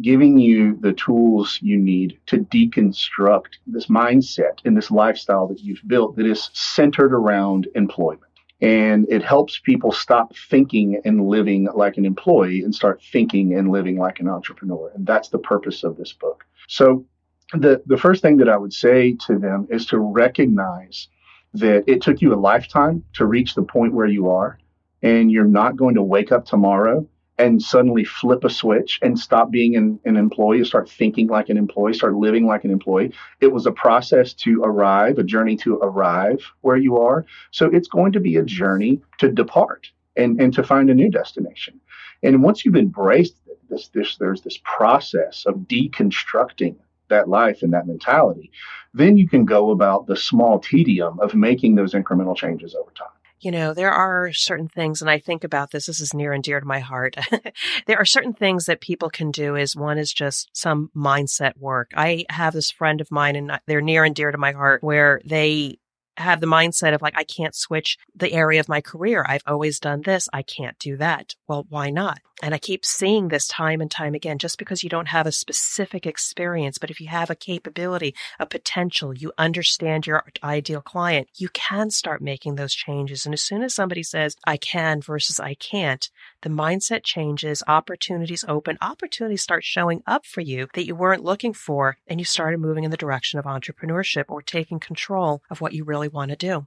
giving 0.00 0.38
you 0.38 0.76
the 0.80 0.92
tools 0.92 1.58
you 1.60 1.78
need 1.78 2.18
to 2.26 2.38
deconstruct 2.38 3.54
this 3.66 3.86
mindset 3.86 4.58
and 4.64 4.76
this 4.76 4.90
lifestyle 4.90 5.46
that 5.48 5.60
you've 5.60 5.82
built 5.86 6.16
that 6.16 6.26
is 6.26 6.50
centered 6.52 7.12
around 7.12 7.68
employment. 7.74 8.24
And 8.62 9.06
it 9.08 9.22
helps 9.22 9.58
people 9.58 9.90
stop 9.90 10.34
thinking 10.50 11.00
and 11.04 11.26
living 11.26 11.68
like 11.74 11.96
an 11.96 12.04
employee 12.04 12.62
and 12.62 12.74
start 12.74 13.02
thinking 13.10 13.54
and 13.54 13.70
living 13.70 13.96
like 13.96 14.20
an 14.20 14.28
entrepreneur. 14.28 14.92
And 14.94 15.06
that's 15.06 15.30
the 15.30 15.38
purpose 15.38 15.82
of 15.82 15.96
this 15.96 16.12
book. 16.12 16.44
So, 16.68 17.06
the, 17.52 17.82
the 17.86 17.96
first 17.96 18.22
thing 18.22 18.36
that 18.36 18.48
I 18.48 18.56
would 18.56 18.72
say 18.72 19.16
to 19.26 19.36
them 19.36 19.66
is 19.70 19.84
to 19.86 19.98
recognize 19.98 21.08
that 21.54 21.82
it 21.88 22.00
took 22.00 22.20
you 22.20 22.32
a 22.32 22.36
lifetime 22.36 23.02
to 23.14 23.26
reach 23.26 23.56
the 23.56 23.62
point 23.62 23.92
where 23.92 24.06
you 24.06 24.30
are, 24.30 24.56
and 25.02 25.32
you're 25.32 25.44
not 25.44 25.76
going 25.76 25.96
to 25.96 26.02
wake 26.02 26.30
up 26.30 26.46
tomorrow 26.46 27.08
and 27.40 27.62
suddenly 27.62 28.04
flip 28.04 28.44
a 28.44 28.50
switch 28.50 28.98
and 29.00 29.18
stop 29.18 29.50
being 29.50 29.74
an, 29.74 29.98
an 30.04 30.18
employee, 30.18 30.62
start 30.62 30.90
thinking 30.90 31.26
like 31.26 31.48
an 31.48 31.56
employee, 31.56 31.94
start 31.94 32.14
living 32.14 32.46
like 32.46 32.64
an 32.64 32.70
employee. 32.70 33.14
It 33.40 33.50
was 33.50 33.64
a 33.64 33.72
process 33.72 34.34
to 34.34 34.62
arrive, 34.62 35.16
a 35.16 35.24
journey 35.24 35.56
to 35.58 35.76
arrive 35.76 36.44
where 36.60 36.76
you 36.76 36.98
are. 36.98 37.24
So 37.50 37.66
it's 37.66 37.88
going 37.88 38.12
to 38.12 38.20
be 38.20 38.36
a 38.36 38.42
journey 38.42 39.00
to 39.18 39.32
depart 39.32 39.90
and, 40.16 40.38
and 40.38 40.52
to 40.52 40.62
find 40.62 40.90
a 40.90 40.94
new 40.94 41.10
destination. 41.10 41.80
And 42.22 42.42
once 42.42 42.62
you've 42.62 42.76
embraced 42.76 43.36
this, 43.70 43.88
this, 43.88 44.18
there's 44.18 44.42
this 44.42 44.58
process 44.62 45.46
of 45.46 45.54
deconstructing 45.60 46.76
that 47.08 47.28
life 47.28 47.62
and 47.62 47.72
that 47.72 47.86
mentality, 47.86 48.52
then 48.92 49.16
you 49.16 49.26
can 49.26 49.46
go 49.46 49.70
about 49.70 50.06
the 50.06 50.16
small 50.16 50.58
tedium 50.58 51.18
of 51.20 51.34
making 51.34 51.74
those 51.74 51.94
incremental 51.94 52.36
changes 52.36 52.74
over 52.74 52.90
time 52.90 53.08
you 53.40 53.50
know, 53.50 53.74
there 53.74 53.90
are 53.90 54.32
certain 54.32 54.68
things, 54.68 55.00
and 55.00 55.10
I 55.10 55.18
think 55.18 55.44
about 55.44 55.70
this, 55.70 55.86
this 55.86 56.00
is 56.00 56.14
near 56.14 56.32
and 56.32 56.42
dear 56.42 56.60
to 56.60 56.66
my 56.66 56.80
heart. 56.80 57.16
there 57.86 57.98
are 57.98 58.04
certain 58.04 58.32
things 58.32 58.66
that 58.66 58.80
people 58.80 59.10
can 59.10 59.30
do 59.30 59.56
is 59.56 59.74
one 59.74 59.98
is 59.98 60.12
just 60.12 60.50
some 60.52 60.90
mindset 60.94 61.56
work. 61.56 61.90
I 61.96 62.26
have 62.30 62.52
this 62.52 62.70
friend 62.70 63.00
of 63.00 63.10
mine 63.10 63.36
and 63.36 63.60
they're 63.66 63.80
near 63.80 64.04
and 64.04 64.14
dear 64.14 64.30
to 64.30 64.38
my 64.38 64.52
heart 64.52 64.82
where 64.82 65.20
they 65.24 65.78
have 66.16 66.40
the 66.40 66.46
mindset 66.46 66.94
of 66.94 67.02
like, 67.02 67.14
I 67.16 67.24
can't 67.24 67.54
switch 67.54 67.96
the 68.14 68.32
area 68.32 68.60
of 68.60 68.68
my 68.68 68.80
career. 68.80 69.24
I've 69.26 69.42
always 69.46 69.78
done 69.78 70.02
this. 70.02 70.28
I 70.32 70.42
can't 70.42 70.78
do 70.78 70.96
that. 70.98 71.34
Well, 71.48 71.66
why 71.68 71.90
not? 71.90 72.20
And 72.42 72.54
I 72.54 72.58
keep 72.58 72.84
seeing 72.84 73.28
this 73.28 73.46
time 73.46 73.80
and 73.80 73.90
time 73.90 74.14
again, 74.14 74.38
just 74.38 74.58
because 74.58 74.82
you 74.82 74.88
don't 74.88 75.08
have 75.08 75.26
a 75.26 75.32
specific 75.32 76.06
experience, 76.06 76.78
but 76.78 76.90
if 76.90 77.00
you 77.00 77.08
have 77.08 77.28
a 77.28 77.34
capability, 77.34 78.14
a 78.38 78.46
potential, 78.46 79.14
you 79.14 79.32
understand 79.36 80.06
your 80.06 80.24
ideal 80.42 80.80
client, 80.80 81.28
you 81.36 81.50
can 81.50 81.90
start 81.90 82.22
making 82.22 82.54
those 82.54 82.74
changes. 82.74 83.26
And 83.26 83.34
as 83.34 83.42
soon 83.42 83.62
as 83.62 83.74
somebody 83.74 84.02
says, 84.02 84.36
I 84.46 84.56
can 84.56 85.02
versus 85.02 85.38
I 85.38 85.54
can't, 85.54 86.08
the 86.42 86.48
mindset 86.48 87.04
changes, 87.04 87.62
opportunities 87.66 88.44
open, 88.48 88.78
opportunities 88.80 89.42
start 89.42 89.64
showing 89.64 90.02
up 90.06 90.24
for 90.24 90.40
you 90.40 90.68
that 90.74 90.86
you 90.86 90.94
weren't 90.94 91.24
looking 91.24 91.52
for, 91.52 91.96
and 92.06 92.20
you 92.20 92.24
started 92.24 92.60
moving 92.60 92.84
in 92.84 92.90
the 92.90 92.96
direction 92.96 93.38
of 93.38 93.44
entrepreneurship 93.44 94.24
or 94.28 94.42
taking 94.42 94.80
control 94.80 95.42
of 95.50 95.60
what 95.60 95.72
you 95.72 95.84
really 95.84 96.08
want 96.08 96.30
to 96.30 96.36
do. 96.36 96.66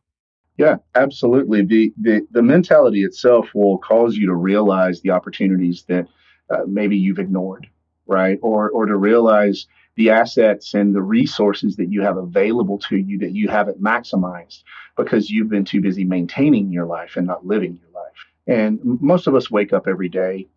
Yeah, 0.57 0.77
absolutely. 0.93 1.65
The, 1.65 1.93
the 1.99 2.27
the 2.29 2.43
mentality 2.43 3.03
itself 3.03 3.49
will 3.55 3.79
cause 3.79 4.15
you 4.15 4.27
to 4.27 4.35
realize 4.35 5.01
the 5.01 5.09
opportunities 5.09 5.83
that 5.87 6.07
uh, 6.49 6.63
maybe 6.67 6.95
you've 6.95 7.19
ignored, 7.19 7.67
right? 8.05 8.37
Or 8.43 8.69
or 8.69 8.85
to 8.85 8.95
realize 8.95 9.65
the 9.95 10.11
assets 10.11 10.73
and 10.73 10.93
the 10.93 11.01
resources 11.01 11.75
that 11.77 11.91
you 11.91 12.01
have 12.01 12.17
available 12.17 12.77
to 12.79 12.97
you 12.97 13.19
that 13.19 13.33
you 13.33 13.47
haven't 13.47 13.81
maximized 13.81 14.61
because 14.95 15.29
you've 15.29 15.49
been 15.49 15.65
too 15.65 15.81
busy 15.81 16.03
maintaining 16.03 16.71
your 16.71 16.85
life 16.85 17.15
and 17.15 17.27
not 17.27 17.45
living 17.45 17.79
your 17.81 17.91
life. 18.01 18.13
And 18.47 18.79
most 18.83 19.27
of 19.27 19.35
us 19.35 19.49
wake 19.49 19.73
up 19.73 19.87
every 19.87 20.09
day 20.09 20.47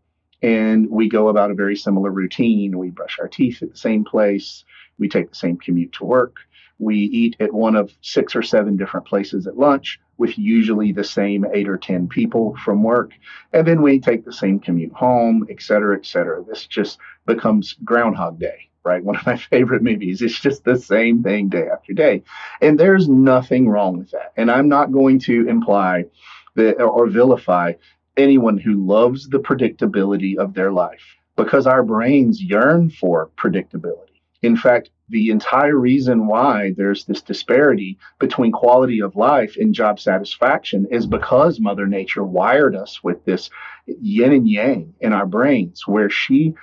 and 0.42 0.90
we 0.90 1.08
go 1.08 1.28
about 1.28 1.50
a 1.50 1.54
very 1.54 1.76
similar 1.76 2.10
routine. 2.10 2.78
We 2.78 2.90
brush 2.90 3.18
our 3.20 3.28
teeth 3.28 3.62
at 3.62 3.70
the 3.70 3.78
same 3.78 4.04
place. 4.04 4.64
We 4.98 5.08
take 5.08 5.30
the 5.30 5.36
same 5.36 5.56
commute 5.56 5.92
to 5.94 6.04
work. 6.04 6.36
We 6.78 6.96
eat 6.96 7.36
at 7.40 7.54
one 7.54 7.74
of 7.74 7.92
six 8.02 8.36
or 8.36 8.42
seven 8.42 8.76
different 8.76 9.06
places 9.06 9.46
at 9.46 9.56
lunch 9.56 9.98
with 10.18 10.38
usually 10.38 10.92
the 10.92 11.04
same 11.04 11.46
eight 11.54 11.68
or 11.68 11.78
10 11.78 12.08
people 12.08 12.56
from 12.64 12.82
work. 12.82 13.12
And 13.52 13.66
then 13.66 13.82
we 13.82 13.98
take 13.98 14.24
the 14.24 14.32
same 14.32 14.60
commute 14.60 14.92
home, 14.92 15.46
et 15.50 15.62
cetera, 15.62 15.96
et 15.96 16.04
cetera. 16.04 16.44
This 16.44 16.66
just 16.66 16.98
becomes 17.24 17.74
Groundhog 17.84 18.38
Day, 18.38 18.68
right? 18.84 19.02
One 19.02 19.16
of 19.16 19.24
my 19.24 19.36
favorite 19.50 19.82
movies. 19.82 20.20
It's 20.20 20.38
just 20.38 20.64
the 20.64 20.76
same 20.76 21.22
thing 21.22 21.48
day 21.48 21.68
after 21.72 21.94
day. 21.94 22.22
And 22.60 22.78
there's 22.78 23.08
nothing 23.08 23.68
wrong 23.68 23.98
with 23.98 24.10
that. 24.10 24.32
And 24.36 24.50
I'm 24.50 24.68
not 24.68 24.92
going 24.92 25.18
to 25.20 25.48
imply 25.48 26.04
that 26.56 26.82
or 26.82 27.06
vilify 27.08 27.72
anyone 28.16 28.58
who 28.58 28.86
loves 28.86 29.28
the 29.28 29.38
predictability 29.38 30.36
of 30.36 30.54
their 30.54 30.72
life 30.72 31.16
because 31.36 31.66
our 31.66 31.82
brains 31.82 32.42
yearn 32.42 32.90
for 32.90 33.30
predictability. 33.36 34.20
In 34.42 34.56
fact, 34.56 34.90
the 35.08 35.30
entire 35.30 35.76
reason 35.76 36.26
why 36.26 36.72
there's 36.76 37.04
this 37.04 37.22
disparity 37.22 37.98
between 38.18 38.52
quality 38.52 39.00
of 39.00 39.16
life 39.16 39.56
and 39.56 39.74
job 39.74 40.00
satisfaction 40.00 40.86
is 40.90 41.06
because 41.06 41.60
Mother 41.60 41.86
Nature 41.86 42.24
wired 42.24 42.74
us 42.74 43.02
with 43.04 43.24
this 43.24 43.50
yin 43.86 44.32
and 44.32 44.48
yang 44.48 44.94
in 45.00 45.12
our 45.12 45.26
brains, 45.26 45.86
where 45.86 46.10
she 46.10 46.54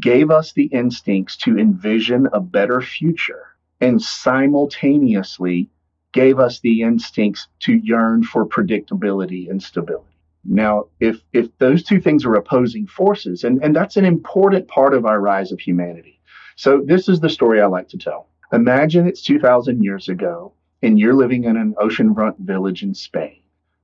gave 0.00 0.30
us 0.30 0.52
the 0.52 0.64
instincts 0.66 1.36
to 1.38 1.58
envision 1.58 2.28
a 2.32 2.40
better 2.40 2.80
future 2.80 3.56
and 3.80 4.02
simultaneously 4.02 5.70
gave 6.16 6.38
us 6.40 6.60
the 6.60 6.82
instincts 6.82 7.48
to 7.60 7.74
yearn 7.74 8.24
for 8.24 8.46
predictability 8.46 9.48
and 9.50 9.62
stability. 9.62 10.16
Now, 10.44 10.86
if 11.00 11.22
if 11.32 11.56
those 11.58 11.84
two 11.84 12.00
things 12.00 12.24
are 12.24 12.34
opposing 12.34 12.86
forces, 12.86 13.44
and, 13.44 13.62
and 13.62 13.74
that's 13.76 13.96
an 13.96 14.04
important 14.04 14.68
part 14.68 14.94
of 14.94 15.06
our 15.06 15.20
rise 15.20 15.52
of 15.52 15.60
humanity 15.60 16.16
so 16.56 16.80
this 16.82 17.08
is 17.08 17.20
the 17.20 17.28
story 17.28 17.60
I 17.60 17.66
like 17.66 17.88
to 17.90 17.98
tell. 17.98 18.28
Imagine 18.50 19.06
it's 19.06 19.22
2,000 19.22 19.84
years 19.84 20.08
ago, 20.08 20.54
and 20.82 20.98
you're 20.98 21.14
living 21.14 21.44
in 21.44 21.56
an 21.56 21.74
oceanfront 21.74 22.38
village 22.38 22.82
in 22.82 22.94
Spain. 22.94 23.42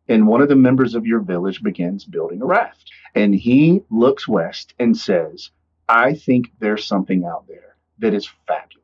And 0.08 0.26
one 0.26 0.40
of 0.40 0.48
the 0.48 0.56
members 0.56 0.94
of 0.94 1.06
your 1.06 1.20
village 1.20 1.62
begins 1.62 2.06
building 2.06 2.40
a 2.40 2.46
raft. 2.46 2.90
And 3.14 3.34
he 3.34 3.82
looks 3.90 4.26
west 4.26 4.74
and 4.78 4.96
says, 4.96 5.50
I 5.88 6.14
think 6.14 6.50
there's 6.60 6.86
something 6.86 7.24
out 7.24 7.46
there 7.46 7.76
that 7.98 8.14
is 8.14 8.26
fabulous. 8.46 8.81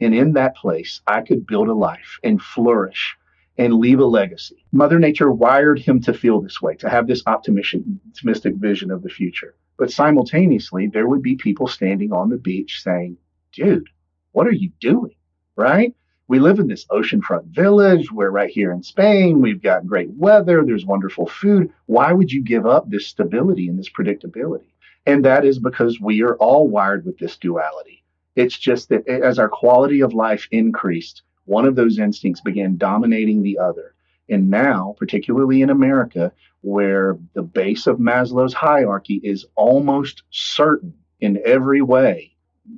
And 0.00 0.14
in 0.14 0.32
that 0.34 0.56
place, 0.56 1.00
I 1.06 1.22
could 1.22 1.46
build 1.46 1.68
a 1.68 1.74
life 1.74 2.18
and 2.22 2.40
flourish 2.40 3.16
and 3.56 3.74
leave 3.74 3.98
a 3.98 4.04
legacy. 4.04 4.64
Mother 4.70 4.98
Nature 4.98 5.32
wired 5.32 5.80
him 5.80 6.00
to 6.02 6.12
feel 6.12 6.40
this 6.40 6.62
way, 6.62 6.76
to 6.76 6.88
have 6.88 7.06
this 7.08 7.22
optimistic 7.26 8.54
vision 8.54 8.90
of 8.90 9.02
the 9.02 9.08
future. 9.08 9.56
But 9.76 9.90
simultaneously, 9.90 10.86
there 10.86 11.08
would 11.08 11.22
be 11.22 11.36
people 11.36 11.66
standing 11.66 12.12
on 12.12 12.28
the 12.28 12.36
beach 12.36 12.82
saying, 12.82 13.16
dude, 13.52 13.88
what 14.32 14.46
are 14.46 14.52
you 14.52 14.70
doing? 14.80 15.16
Right? 15.56 15.94
We 16.28 16.38
live 16.38 16.58
in 16.58 16.68
this 16.68 16.84
oceanfront 16.86 17.46
village. 17.46 18.12
We're 18.12 18.30
right 18.30 18.50
here 18.50 18.70
in 18.70 18.82
Spain. 18.82 19.40
We've 19.40 19.62
got 19.62 19.86
great 19.86 20.10
weather. 20.10 20.62
There's 20.64 20.84
wonderful 20.84 21.26
food. 21.26 21.72
Why 21.86 22.12
would 22.12 22.30
you 22.30 22.44
give 22.44 22.66
up 22.66 22.88
this 22.88 23.06
stability 23.06 23.66
and 23.66 23.78
this 23.78 23.88
predictability? 23.88 24.68
And 25.06 25.24
that 25.24 25.44
is 25.44 25.58
because 25.58 26.00
we 26.00 26.22
are 26.22 26.36
all 26.36 26.68
wired 26.68 27.06
with 27.06 27.18
this 27.18 27.38
duality. 27.38 28.04
It's 28.38 28.56
just 28.56 28.88
that 28.90 29.08
as 29.08 29.40
our 29.40 29.48
quality 29.48 30.00
of 30.00 30.14
life 30.14 30.46
increased, 30.52 31.22
one 31.46 31.64
of 31.64 31.74
those 31.74 31.98
instincts 31.98 32.40
began 32.40 32.76
dominating 32.76 33.42
the 33.42 33.58
other. 33.58 33.96
And 34.28 34.48
now, 34.48 34.94
particularly 34.96 35.60
in 35.60 35.70
America, 35.70 36.30
where 36.60 37.18
the 37.34 37.42
base 37.42 37.88
of 37.88 37.98
Maslow's 37.98 38.54
hierarchy 38.54 39.20
is 39.24 39.44
almost 39.56 40.22
certain 40.30 40.94
in 41.18 41.42
every 41.44 41.82
way, 41.82 42.36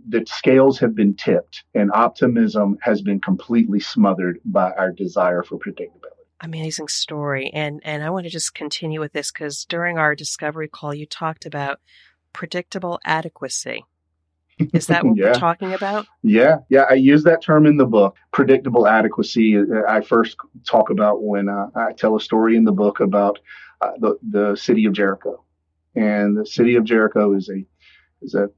that 0.09 0.29
scales 0.29 0.79
have 0.79 0.95
been 0.95 1.15
tipped 1.15 1.65
and 1.75 1.91
optimism 1.93 2.79
has 2.81 3.03
been 3.03 3.21
completely 3.21 3.81
smothered 3.81 4.41
by 4.47 4.71
our 4.73 4.93
desire 4.93 5.43
for 5.43 5.59
predictability. 5.59 6.25
Amazing 6.41 6.89
story. 6.89 7.51
And 7.53 7.83
and 7.85 8.03
I 8.03 8.09
want 8.09 8.25
to 8.25 8.31
just 8.31 8.55
continue 8.55 8.99
with 8.99 9.13
this 9.13 9.31
because 9.31 9.67
during 9.67 9.99
our 9.99 10.15
discovery 10.15 10.69
call 10.69 10.95
you 10.95 11.05
talked 11.05 11.45
about 11.45 11.81
predictable 12.33 12.99
adequacy. 13.05 13.85
Is 14.73 14.87
that 14.87 15.05
what 15.05 15.17
yeah. 15.17 15.27
we're 15.27 15.35
talking 15.35 15.73
about? 15.73 16.07
Yeah, 16.23 16.59
yeah. 16.69 16.85
I 16.89 16.95
use 16.95 17.25
that 17.25 17.43
term 17.43 17.67
in 17.67 17.77
the 17.77 17.87
book, 17.87 18.17
predictable 18.33 18.87
adequacy. 18.87 19.57
Uh, 19.59 19.83
I 19.89 20.01
first 20.01 20.37
talk 20.67 20.91
about 20.91 21.23
when 21.23 21.49
uh, 21.49 21.69
I 21.75 21.93
tell 21.93 22.17
a 22.17 22.21
story 22.21 22.57
in 22.57 22.65
the 22.65 22.73
book 22.73 23.01
about 23.01 23.39
uh, 23.81 23.93
the 23.99 24.19
the 24.31 24.57
city 24.57 24.85
of 24.85 24.93
Jericho, 24.93 25.43
and 25.95 26.37
the 26.37 26.47
city 26.47 26.77
of 26.77 26.85
Jericho 26.85 27.35
is 27.35 27.49
a 27.49 27.65
is 28.23 28.35
a 28.35 28.51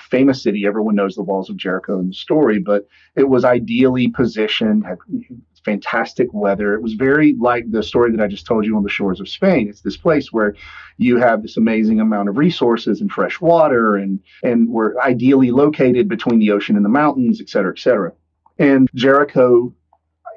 famous 0.00 0.42
city. 0.42 0.66
Everyone 0.66 0.94
knows 0.94 1.14
the 1.14 1.22
walls 1.22 1.50
of 1.50 1.56
Jericho 1.56 1.98
in 1.98 2.08
the 2.08 2.14
story, 2.14 2.58
but 2.58 2.86
it 3.16 3.28
was 3.28 3.44
ideally 3.44 4.08
positioned, 4.08 4.84
had 4.86 4.98
fantastic 5.64 6.28
weather. 6.32 6.74
It 6.74 6.82
was 6.82 6.94
very 6.94 7.34
like 7.40 7.70
the 7.70 7.82
story 7.82 8.10
that 8.12 8.22
I 8.22 8.28
just 8.28 8.46
told 8.46 8.64
you 8.64 8.76
on 8.76 8.82
the 8.82 8.88
shores 8.88 9.20
of 9.20 9.28
Spain. 9.28 9.68
It's 9.68 9.80
this 9.80 9.96
place 9.96 10.32
where 10.32 10.54
you 10.98 11.16
have 11.18 11.42
this 11.42 11.56
amazing 11.56 12.00
amount 12.00 12.28
of 12.28 12.36
resources 12.36 13.00
and 13.00 13.10
fresh 13.10 13.40
water, 13.40 13.96
and 13.96 14.20
and 14.42 14.68
we're 14.68 14.98
ideally 15.00 15.50
located 15.50 16.08
between 16.08 16.38
the 16.38 16.50
ocean 16.50 16.76
and 16.76 16.84
the 16.84 16.90
mountains, 16.90 17.40
et 17.40 17.48
cetera, 17.48 17.72
et 17.72 17.78
cetera. 17.78 18.12
And 18.58 18.88
Jericho 18.94 19.74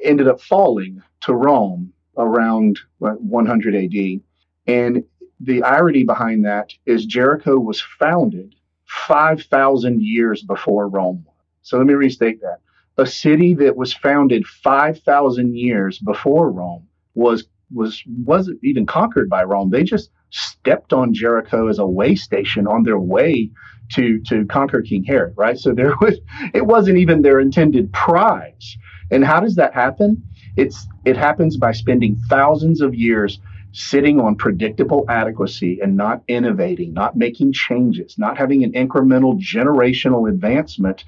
ended 0.04 0.28
up 0.28 0.42
falling 0.42 1.02
to 1.22 1.34
Rome 1.36 1.94
around 2.18 2.80
100 3.00 3.76
AD. 3.76 4.22
And 4.66 5.04
the 5.40 5.64
irony 5.64 6.04
behind 6.04 6.46
that 6.46 6.74
is 6.86 7.06
Jericho 7.06 7.60
was 7.60 7.80
founded 7.80 8.56
5,000 8.86 10.02
years 10.02 10.42
before 10.42 10.88
Rome. 10.88 11.26
So 11.62 11.78
let 11.78 11.86
me 11.86 11.94
restate 11.94 12.42
that 12.42 12.60
a 12.98 13.06
city 13.06 13.54
that 13.56 13.76
was 13.76 13.94
founded 13.94 14.46
5,000 14.48 15.56
years 15.56 16.00
before 16.00 16.52
Rome 16.52 16.88
was 17.16 17.46
was 17.74 18.02
wasn't 18.24 18.60
even 18.64 18.86
conquered 18.86 19.30
by 19.30 19.44
Rome. 19.44 19.70
They 19.70 19.84
just 19.84 20.10
stepped 20.30 20.94
on 20.94 21.14
Jericho 21.14 21.68
as 21.68 21.80
a 21.80 21.86
way 21.86 22.16
station 22.16 22.66
on 22.68 22.84
their 22.84 23.00
way 23.00 23.52
to 23.94 24.20
to 24.28 24.46
conquer 24.46 24.82
King 24.82 25.04
Herod, 25.04 25.34
right? 25.38 25.58
So 25.58 25.74
there 25.74 25.94
was 26.02 26.20
it 26.54 26.66
wasn't 26.66 26.98
even 26.98 27.22
their 27.22 27.40
intended 27.40 27.92
prize. 27.94 28.78
And 29.12 29.24
how 29.24 29.40
does 29.40 29.56
that 29.56 29.74
happen? 29.74 30.24
It's 30.56 30.88
it 31.06 31.18
happens 31.18 31.58
by 31.58 31.72
spending 31.72 32.18
thousands 32.30 32.82
of 32.82 32.96
years 32.96 33.40
sitting 33.72 34.20
on 34.20 34.36
predictable 34.36 35.06
adequacy 35.10 35.80
and 35.82 35.96
not 35.96 36.24
innovating, 36.28 36.94
not 36.94 37.16
making 37.16 37.54
changes, 37.54 38.18
not 38.18 38.38
having 38.38 38.64
an 38.64 38.72
incremental 38.74 39.40
generational 39.40 40.30
advancement 40.30 41.04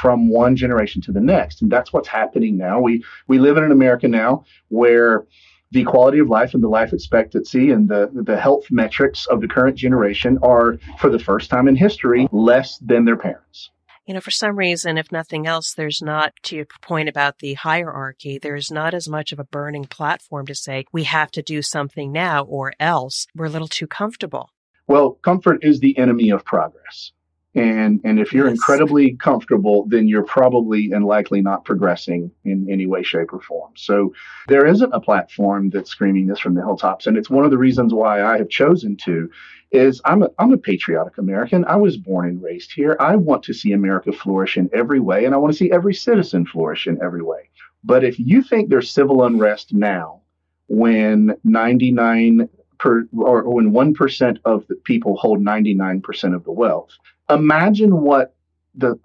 from 0.00 0.28
one 0.28 0.56
generation 0.56 1.02
to 1.02 1.12
the 1.12 1.20
next. 1.20 1.62
And 1.62 1.70
that's 1.70 1.92
what's 1.92 2.08
happening 2.08 2.56
now. 2.56 2.80
We 2.80 3.04
we 3.26 3.38
live 3.38 3.56
in 3.56 3.64
an 3.64 3.72
America 3.72 4.08
now 4.08 4.44
where 4.68 5.26
the 5.72 5.84
quality 5.84 6.20
of 6.20 6.28
life 6.28 6.54
and 6.54 6.62
the 6.62 6.68
life 6.68 6.92
expectancy 6.92 7.72
and 7.72 7.88
the, 7.88 8.08
the 8.12 8.38
health 8.38 8.64
metrics 8.70 9.26
of 9.26 9.40
the 9.40 9.48
current 9.48 9.76
generation 9.76 10.38
are, 10.40 10.78
for 11.00 11.10
the 11.10 11.18
first 11.18 11.50
time 11.50 11.66
in 11.66 11.74
history, 11.74 12.28
less 12.30 12.78
than 12.78 13.04
their 13.04 13.16
parents 13.16 13.70
you 14.06 14.14
know, 14.14 14.20
for 14.20 14.30
some 14.30 14.56
reason, 14.56 14.98
if 14.98 15.10
nothing 15.10 15.46
else, 15.46 15.72
there's 15.72 16.02
not, 16.02 16.34
to 16.44 16.56
your 16.56 16.66
point 16.82 17.08
about 17.08 17.38
the 17.38 17.54
hierarchy, 17.54 18.38
there's 18.38 18.70
not 18.70 18.92
as 18.92 19.08
much 19.08 19.32
of 19.32 19.38
a 19.38 19.44
burning 19.44 19.84
platform 19.84 20.46
to 20.46 20.54
say, 20.54 20.84
we 20.92 21.04
have 21.04 21.30
to 21.32 21.42
do 21.42 21.62
something 21.62 22.12
now 22.12 22.44
or 22.44 22.74
else 22.78 23.26
we're 23.34 23.46
a 23.46 23.50
little 23.50 23.68
too 23.68 23.86
comfortable. 23.86 24.50
Well, 24.86 25.12
comfort 25.12 25.64
is 25.64 25.80
the 25.80 25.96
enemy 25.96 26.30
of 26.30 26.44
progress. 26.44 27.12
And, 27.54 28.00
and 28.02 28.18
if 28.18 28.32
you're 28.32 28.48
yes. 28.48 28.56
incredibly 28.56 29.14
comfortable, 29.16 29.86
then 29.86 30.08
you're 30.08 30.24
probably 30.24 30.90
and 30.90 31.04
likely 31.04 31.40
not 31.40 31.64
progressing 31.64 32.30
in 32.44 32.66
any 32.68 32.86
way, 32.86 33.02
shape, 33.04 33.32
or 33.32 33.40
form. 33.40 33.72
So 33.76 34.12
there 34.48 34.66
isn't 34.66 34.92
a 34.92 35.00
platform 35.00 35.70
that's 35.70 35.90
screaming 35.90 36.26
this 36.26 36.40
from 36.40 36.54
the 36.54 36.62
hilltops. 36.62 37.06
And 37.06 37.16
it's 37.16 37.30
one 37.30 37.44
of 37.44 37.52
the 37.52 37.58
reasons 37.58 37.94
why 37.94 38.24
I 38.24 38.38
have 38.38 38.48
chosen 38.48 38.96
to 39.04 39.30
is 39.70 40.00
I'm 40.04 40.22
a, 40.22 40.30
I'm 40.38 40.52
a 40.52 40.58
patriotic 40.58 41.18
American. 41.18 41.64
I 41.64 41.76
was 41.76 41.96
born 41.96 42.28
and 42.28 42.42
raised 42.42 42.72
here. 42.72 42.96
I 43.00 43.16
want 43.16 43.42
to 43.44 43.52
see 43.52 43.72
America 43.72 44.12
flourish 44.12 44.56
in 44.56 44.68
every 44.72 45.00
way, 45.00 45.24
and 45.24 45.34
I 45.34 45.38
want 45.38 45.52
to 45.52 45.58
see 45.58 45.70
every 45.70 45.94
citizen 45.94 46.46
flourish 46.46 46.86
in 46.86 47.00
every 47.02 47.22
way. 47.22 47.50
But 47.82 48.04
if 48.04 48.18
you 48.18 48.42
think 48.42 48.68
there's 48.68 48.90
civil 48.90 49.24
unrest 49.24 49.74
now, 49.74 50.22
when 50.68 51.36
99 51.44 52.48
per, 52.78 53.06
or 53.16 53.48
when 53.48 53.72
1% 53.72 54.38
of 54.44 54.66
the 54.68 54.76
people 54.76 55.16
hold 55.16 55.40
99% 55.40 56.34
of 56.34 56.44
the 56.44 56.52
wealth, 56.52 56.90
imagine 57.28 58.00
what 58.02 58.34
the 58.74 58.98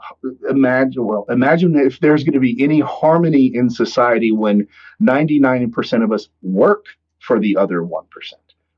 imagine 0.49 1.05
well 1.05 1.25
imagine 1.29 1.75
if 1.75 1.99
there's 1.99 2.23
going 2.23 2.33
to 2.33 2.39
be 2.39 2.63
any 2.63 2.79
harmony 2.79 3.51
in 3.53 3.69
society 3.69 4.31
when 4.31 4.67
99% 5.01 6.03
of 6.03 6.11
us 6.11 6.27
work 6.41 6.85
for 7.19 7.39
the 7.39 7.55
other 7.57 7.81
1% 7.81 8.03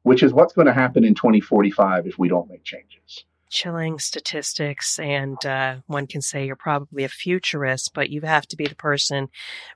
which 0.03 0.23
is 0.23 0.33
what's 0.33 0.53
going 0.53 0.67
to 0.67 0.73
happen 0.73 1.03
in 1.05 1.15
2045 1.15 2.07
if 2.07 2.17
we 2.17 2.27
don't 2.27 2.49
make 2.49 2.63
changes. 2.63 3.23
Chilling 3.49 3.99
statistics 3.99 4.97
and 4.97 5.45
uh, 5.45 5.77
one 5.85 6.07
can 6.07 6.21
say 6.21 6.45
you're 6.45 6.55
probably 6.55 7.03
a 7.03 7.09
futurist 7.09 7.93
but 7.93 8.09
you 8.09 8.21
have 8.21 8.47
to 8.47 8.55
be 8.55 8.65
the 8.65 8.75
person 8.75 9.27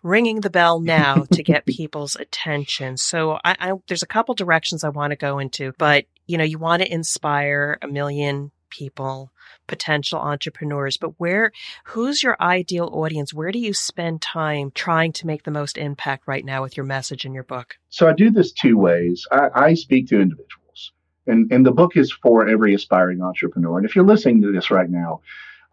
ringing 0.02 0.42
the 0.42 0.50
bell 0.50 0.80
now 0.80 1.26
to 1.32 1.44
get 1.44 1.66
people's 1.66 2.16
attention. 2.16 2.98
So 2.98 3.34
I, 3.44 3.56
I, 3.60 3.74
there's 3.88 4.04
a 4.04 4.08
couple 4.08 4.34
directions 4.34 4.84
i 4.84 4.90
want 4.90 5.12
to 5.12 5.18
go 5.18 5.40
into 5.40 5.74
but 5.78 6.06
you 6.26 6.38
know 6.38 6.44
you 6.44 6.58
want 6.58 6.82
to 6.82 6.92
inspire 6.92 7.78
a 7.82 7.88
million 7.88 8.52
people, 8.76 9.32
potential 9.68 10.20
entrepreneurs, 10.20 10.98
but 10.98 11.20
where, 11.20 11.52
who's 11.86 12.24
your 12.24 12.38
ideal 12.40 12.90
audience? 12.94 13.34
Where 13.34 13.52
do 13.52 13.60
you 13.60 13.74
spend 13.74 14.22
time 14.22 14.72
trying 14.74 15.12
to 15.14 15.28
make 15.28 15.44
the 15.44 15.52
most 15.52 15.78
impact 15.78 16.28
right 16.28 16.46
now 16.46 16.62
with 16.62 16.78
your 16.78 16.86
message 16.86 17.26
in 17.26 17.34
your 17.34 17.44
book? 17.44 17.78
So 17.90 18.08
I 18.08 18.14
do 18.14 18.32
this 18.32 18.52
two 18.52 18.78
ways. 18.78 19.28
I, 19.32 19.50
I 19.54 19.74
speak 19.74 20.08
to 20.10 20.20
individuals, 20.20 20.92
and, 21.28 21.52
and 21.52 21.66
the 21.66 21.72
book 21.72 21.98
is 21.98 22.12
for 22.12 22.48
every 22.48 22.74
aspiring 22.74 23.22
entrepreneur. 23.22 23.78
And 23.78 23.86
if 23.86 23.96
you're 23.96 24.06
listening 24.06 24.42
to 24.42 24.52
this 24.52 24.72
right 24.72 24.90
now, 24.90 25.22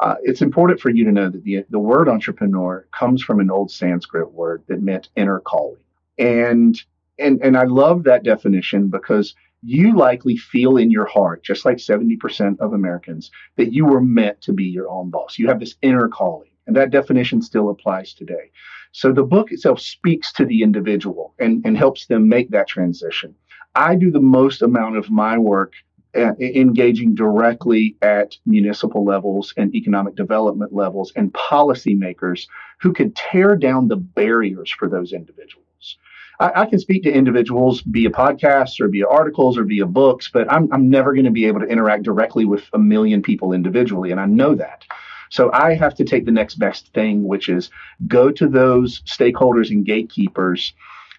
uh, 0.00 0.16
it's 0.22 0.42
important 0.42 0.80
for 0.80 0.90
you 0.90 1.04
to 1.04 1.12
know 1.12 1.30
that 1.30 1.44
the, 1.44 1.64
the 1.70 1.78
word 1.78 2.08
entrepreneur 2.08 2.86
comes 2.90 3.22
from 3.22 3.38
an 3.38 3.50
old 3.50 3.70
Sanskrit 3.70 4.32
word 4.32 4.64
that 4.66 4.82
meant 4.82 5.08
inner 5.16 5.38
calling. 5.38 5.80
And 6.18 6.80
and 7.18 7.40
and 7.42 7.56
I 7.56 7.64
love 7.64 8.04
that 8.04 8.24
definition 8.24 8.88
because 8.88 9.34
you 9.62 9.96
likely 9.96 10.36
feel 10.36 10.76
in 10.76 10.90
your 10.90 11.06
heart, 11.06 11.44
just 11.44 11.64
like 11.64 11.76
70% 11.76 12.58
of 12.60 12.72
Americans, 12.72 13.30
that 13.56 13.72
you 13.72 13.86
were 13.86 14.00
meant 14.00 14.40
to 14.42 14.52
be 14.52 14.64
your 14.64 14.88
own 14.90 15.10
boss. 15.10 15.38
You 15.38 15.48
have 15.48 15.60
this 15.60 15.76
inner 15.82 16.08
calling, 16.08 16.50
and 16.66 16.76
that 16.76 16.90
definition 16.90 17.40
still 17.40 17.70
applies 17.70 18.12
today. 18.12 18.50
So 18.92 19.12
the 19.12 19.22
book 19.22 19.52
itself 19.52 19.80
speaks 19.80 20.32
to 20.34 20.44
the 20.44 20.62
individual 20.62 21.34
and, 21.38 21.64
and 21.64 21.78
helps 21.78 22.06
them 22.06 22.28
make 22.28 22.50
that 22.50 22.68
transition. 22.68 23.34
I 23.74 23.94
do 23.94 24.10
the 24.10 24.20
most 24.20 24.62
amount 24.62 24.96
of 24.96 25.10
my 25.10 25.38
work 25.38 25.72
uh, 26.14 26.34
engaging 26.38 27.14
directly 27.14 27.96
at 28.02 28.36
municipal 28.44 29.02
levels 29.02 29.54
and 29.56 29.74
economic 29.74 30.14
development 30.14 30.74
levels 30.74 31.10
and 31.16 31.32
policymakers 31.32 32.46
who 32.82 32.92
can 32.92 33.12
tear 33.12 33.56
down 33.56 33.88
the 33.88 33.96
barriers 33.96 34.70
for 34.70 34.90
those 34.90 35.14
individuals. 35.14 35.96
I, 36.42 36.62
I, 36.62 36.66
can 36.66 36.80
speak 36.80 37.04
to 37.04 37.12
individuals 37.12 37.82
via 37.86 38.10
podcasts 38.10 38.80
or 38.80 38.88
via 38.88 39.06
articles 39.06 39.56
or 39.56 39.64
via 39.64 39.86
books, 39.86 40.28
but 40.32 40.52
I'm, 40.52 40.68
I'm 40.72 40.90
never 40.90 41.12
going 41.12 41.24
to 41.24 41.30
be 41.30 41.46
able 41.46 41.60
to 41.60 41.66
interact 41.66 42.02
directly 42.02 42.44
with 42.44 42.64
a 42.72 42.78
million 42.78 43.22
people 43.22 43.52
individually. 43.52 44.10
And 44.10 44.20
I 44.20 44.26
know 44.26 44.56
that. 44.56 44.84
So 45.30 45.50
I 45.52 45.74
have 45.74 45.94
to 45.94 46.04
take 46.04 46.24
the 46.26 46.32
next 46.32 46.56
best 46.56 46.92
thing, 46.94 47.22
which 47.22 47.48
is 47.48 47.70
go 48.08 48.32
to 48.32 48.48
those 48.48 49.02
stakeholders 49.02 49.70
and 49.70 49.86
gatekeepers 49.86 50.72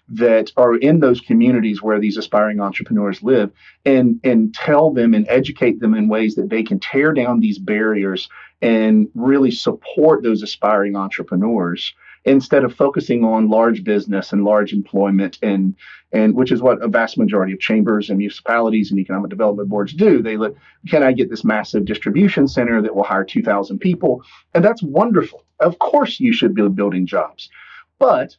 that 0.09 0.51
are 0.57 0.75
in 0.75 0.99
those 0.99 1.21
communities 1.21 1.81
where 1.81 1.99
these 2.01 2.17
aspiring 2.17 2.59
entrepreneurs 2.59 3.23
live 3.23 3.49
and 3.85 4.19
and 4.25 4.53
tell 4.53 4.91
them 4.91 5.13
and 5.13 5.25
educate 5.29 5.79
them 5.79 5.93
in 5.93 6.09
ways 6.09 6.35
that 6.35 6.49
they 6.49 6.61
can 6.61 6.79
tear 6.79 7.13
down 7.13 7.39
these 7.39 7.57
barriers 7.57 8.27
and 8.61 9.07
really 9.15 9.49
support 9.49 10.21
those 10.21 10.43
aspiring 10.43 10.97
entrepreneurs 10.97 11.93
instead 12.25 12.63
of 12.63 12.73
focusing 12.73 13.23
on 13.23 13.49
large 13.49 13.83
business 13.83 14.31
and 14.31 14.45
large 14.45 14.73
employment 14.73 15.37
and 15.41 15.75
and 16.11 16.35
which 16.35 16.51
is 16.51 16.61
what 16.61 16.81
a 16.81 16.87
vast 16.87 17.17
majority 17.17 17.53
of 17.53 17.59
chambers 17.59 18.09
and 18.09 18.19
municipalities 18.19 18.91
and 18.91 18.99
economic 18.99 19.29
development 19.29 19.67
boards 19.67 19.93
do. 19.93 20.21
They 20.21 20.37
look, 20.37 20.55
can 20.87 21.01
I 21.01 21.11
get 21.11 21.29
this 21.29 21.43
massive 21.43 21.85
distribution 21.85 22.47
center 22.47 22.81
that 22.83 22.95
will 22.95 23.03
hire 23.03 23.23
2,000 23.23 23.79
people? 23.79 24.21
And 24.53 24.63
that's 24.63 24.83
wonderful. 24.83 25.43
Of 25.59 25.79
course, 25.79 26.19
you 26.19 26.31
should 26.31 26.53
be 26.53 26.67
building 26.69 27.07
jobs. 27.07 27.49
But 27.97 28.37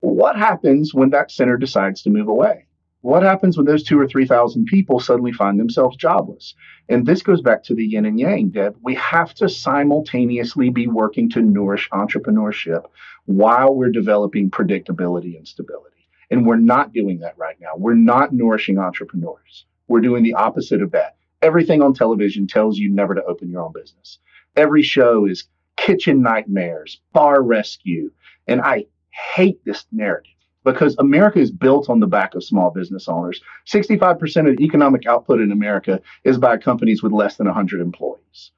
what 0.00 0.36
happens 0.36 0.92
when 0.92 1.10
that 1.10 1.30
center 1.30 1.56
decides 1.56 2.02
to 2.02 2.10
move 2.10 2.28
away? 2.28 2.66
What 3.02 3.22
happens 3.22 3.56
when 3.56 3.66
those 3.66 3.84
two 3.84 4.00
or 4.00 4.08
3,000 4.08 4.64
people 4.66 5.00
suddenly 5.00 5.32
find 5.32 5.60
themselves 5.60 5.96
jobless? 5.96 6.54
And 6.88 7.06
this 7.06 7.22
goes 7.22 7.42
back 7.42 7.62
to 7.64 7.74
the 7.74 7.84
yin 7.84 8.06
and 8.06 8.18
yang, 8.18 8.48
Deb. 8.48 8.76
We 8.82 8.94
have 8.96 9.34
to 9.34 9.48
simultaneously 9.48 10.70
be 10.70 10.86
working 10.86 11.28
to 11.30 11.42
nourish 11.42 11.88
entrepreneurship 11.90 12.84
while 13.26 13.74
we're 13.74 13.90
developing 13.90 14.50
predictability 14.50 15.36
and 15.36 15.46
stability. 15.46 16.08
And 16.30 16.46
we're 16.46 16.56
not 16.56 16.92
doing 16.92 17.20
that 17.20 17.38
right 17.38 17.56
now. 17.60 17.72
We're 17.76 17.94
not 17.94 18.32
nourishing 18.32 18.78
entrepreneurs. 18.78 19.66
We're 19.88 20.00
doing 20.00 20.24
the 20.24 20.34
opposite 20.34 20.82
of 20.82 20.90
that. 20.92 21.16
Everything 21.42 21.82
on 21.82 21.94
television 21.94 22.46
tells 22.46 22.78
you 22.78 22.90
never 22.90 23.14
to 23.14 23.24
open 23.24 23.50
your 23.50 23.62
own 23.62 23.72
business. 23.72 24.18
Every 24.56 24.82
show 24.82 25.26
is 25.26 25.48
kitchen 25.76 26.22
nightmares, 26.22 27.00
bar 27.12 27.42
rescue. 27.42 28.10
And 28.48 28.60
I 28.60 28.86
hate 29.34 29.64
this 29.64 29.86
narrative 29.92 30.32
because 30.66 30.96
America 30.98 31.38
is 31.38 31.52
built 31.52 31.88
on 31.88 32.00
the 32.00 32.08
back 32.08 32.34
of 32.34 32.42
small 32.42 32.70
business 32.70 33.08
owners. 33.08 33.40
65% 33.66 34.52
of 34.52 34.60
economic 34.60 35.06
output 35.06 35.40
in 35.40 35.52
America 35.52 36.00
is 36.24 36.38
by 36.38 36.56
companies 36.56 37.04
with 37.04 37.12
less 37.12 37.36
than 37.36 37.46
100 37.46 37.80
employees. 37.80 38.50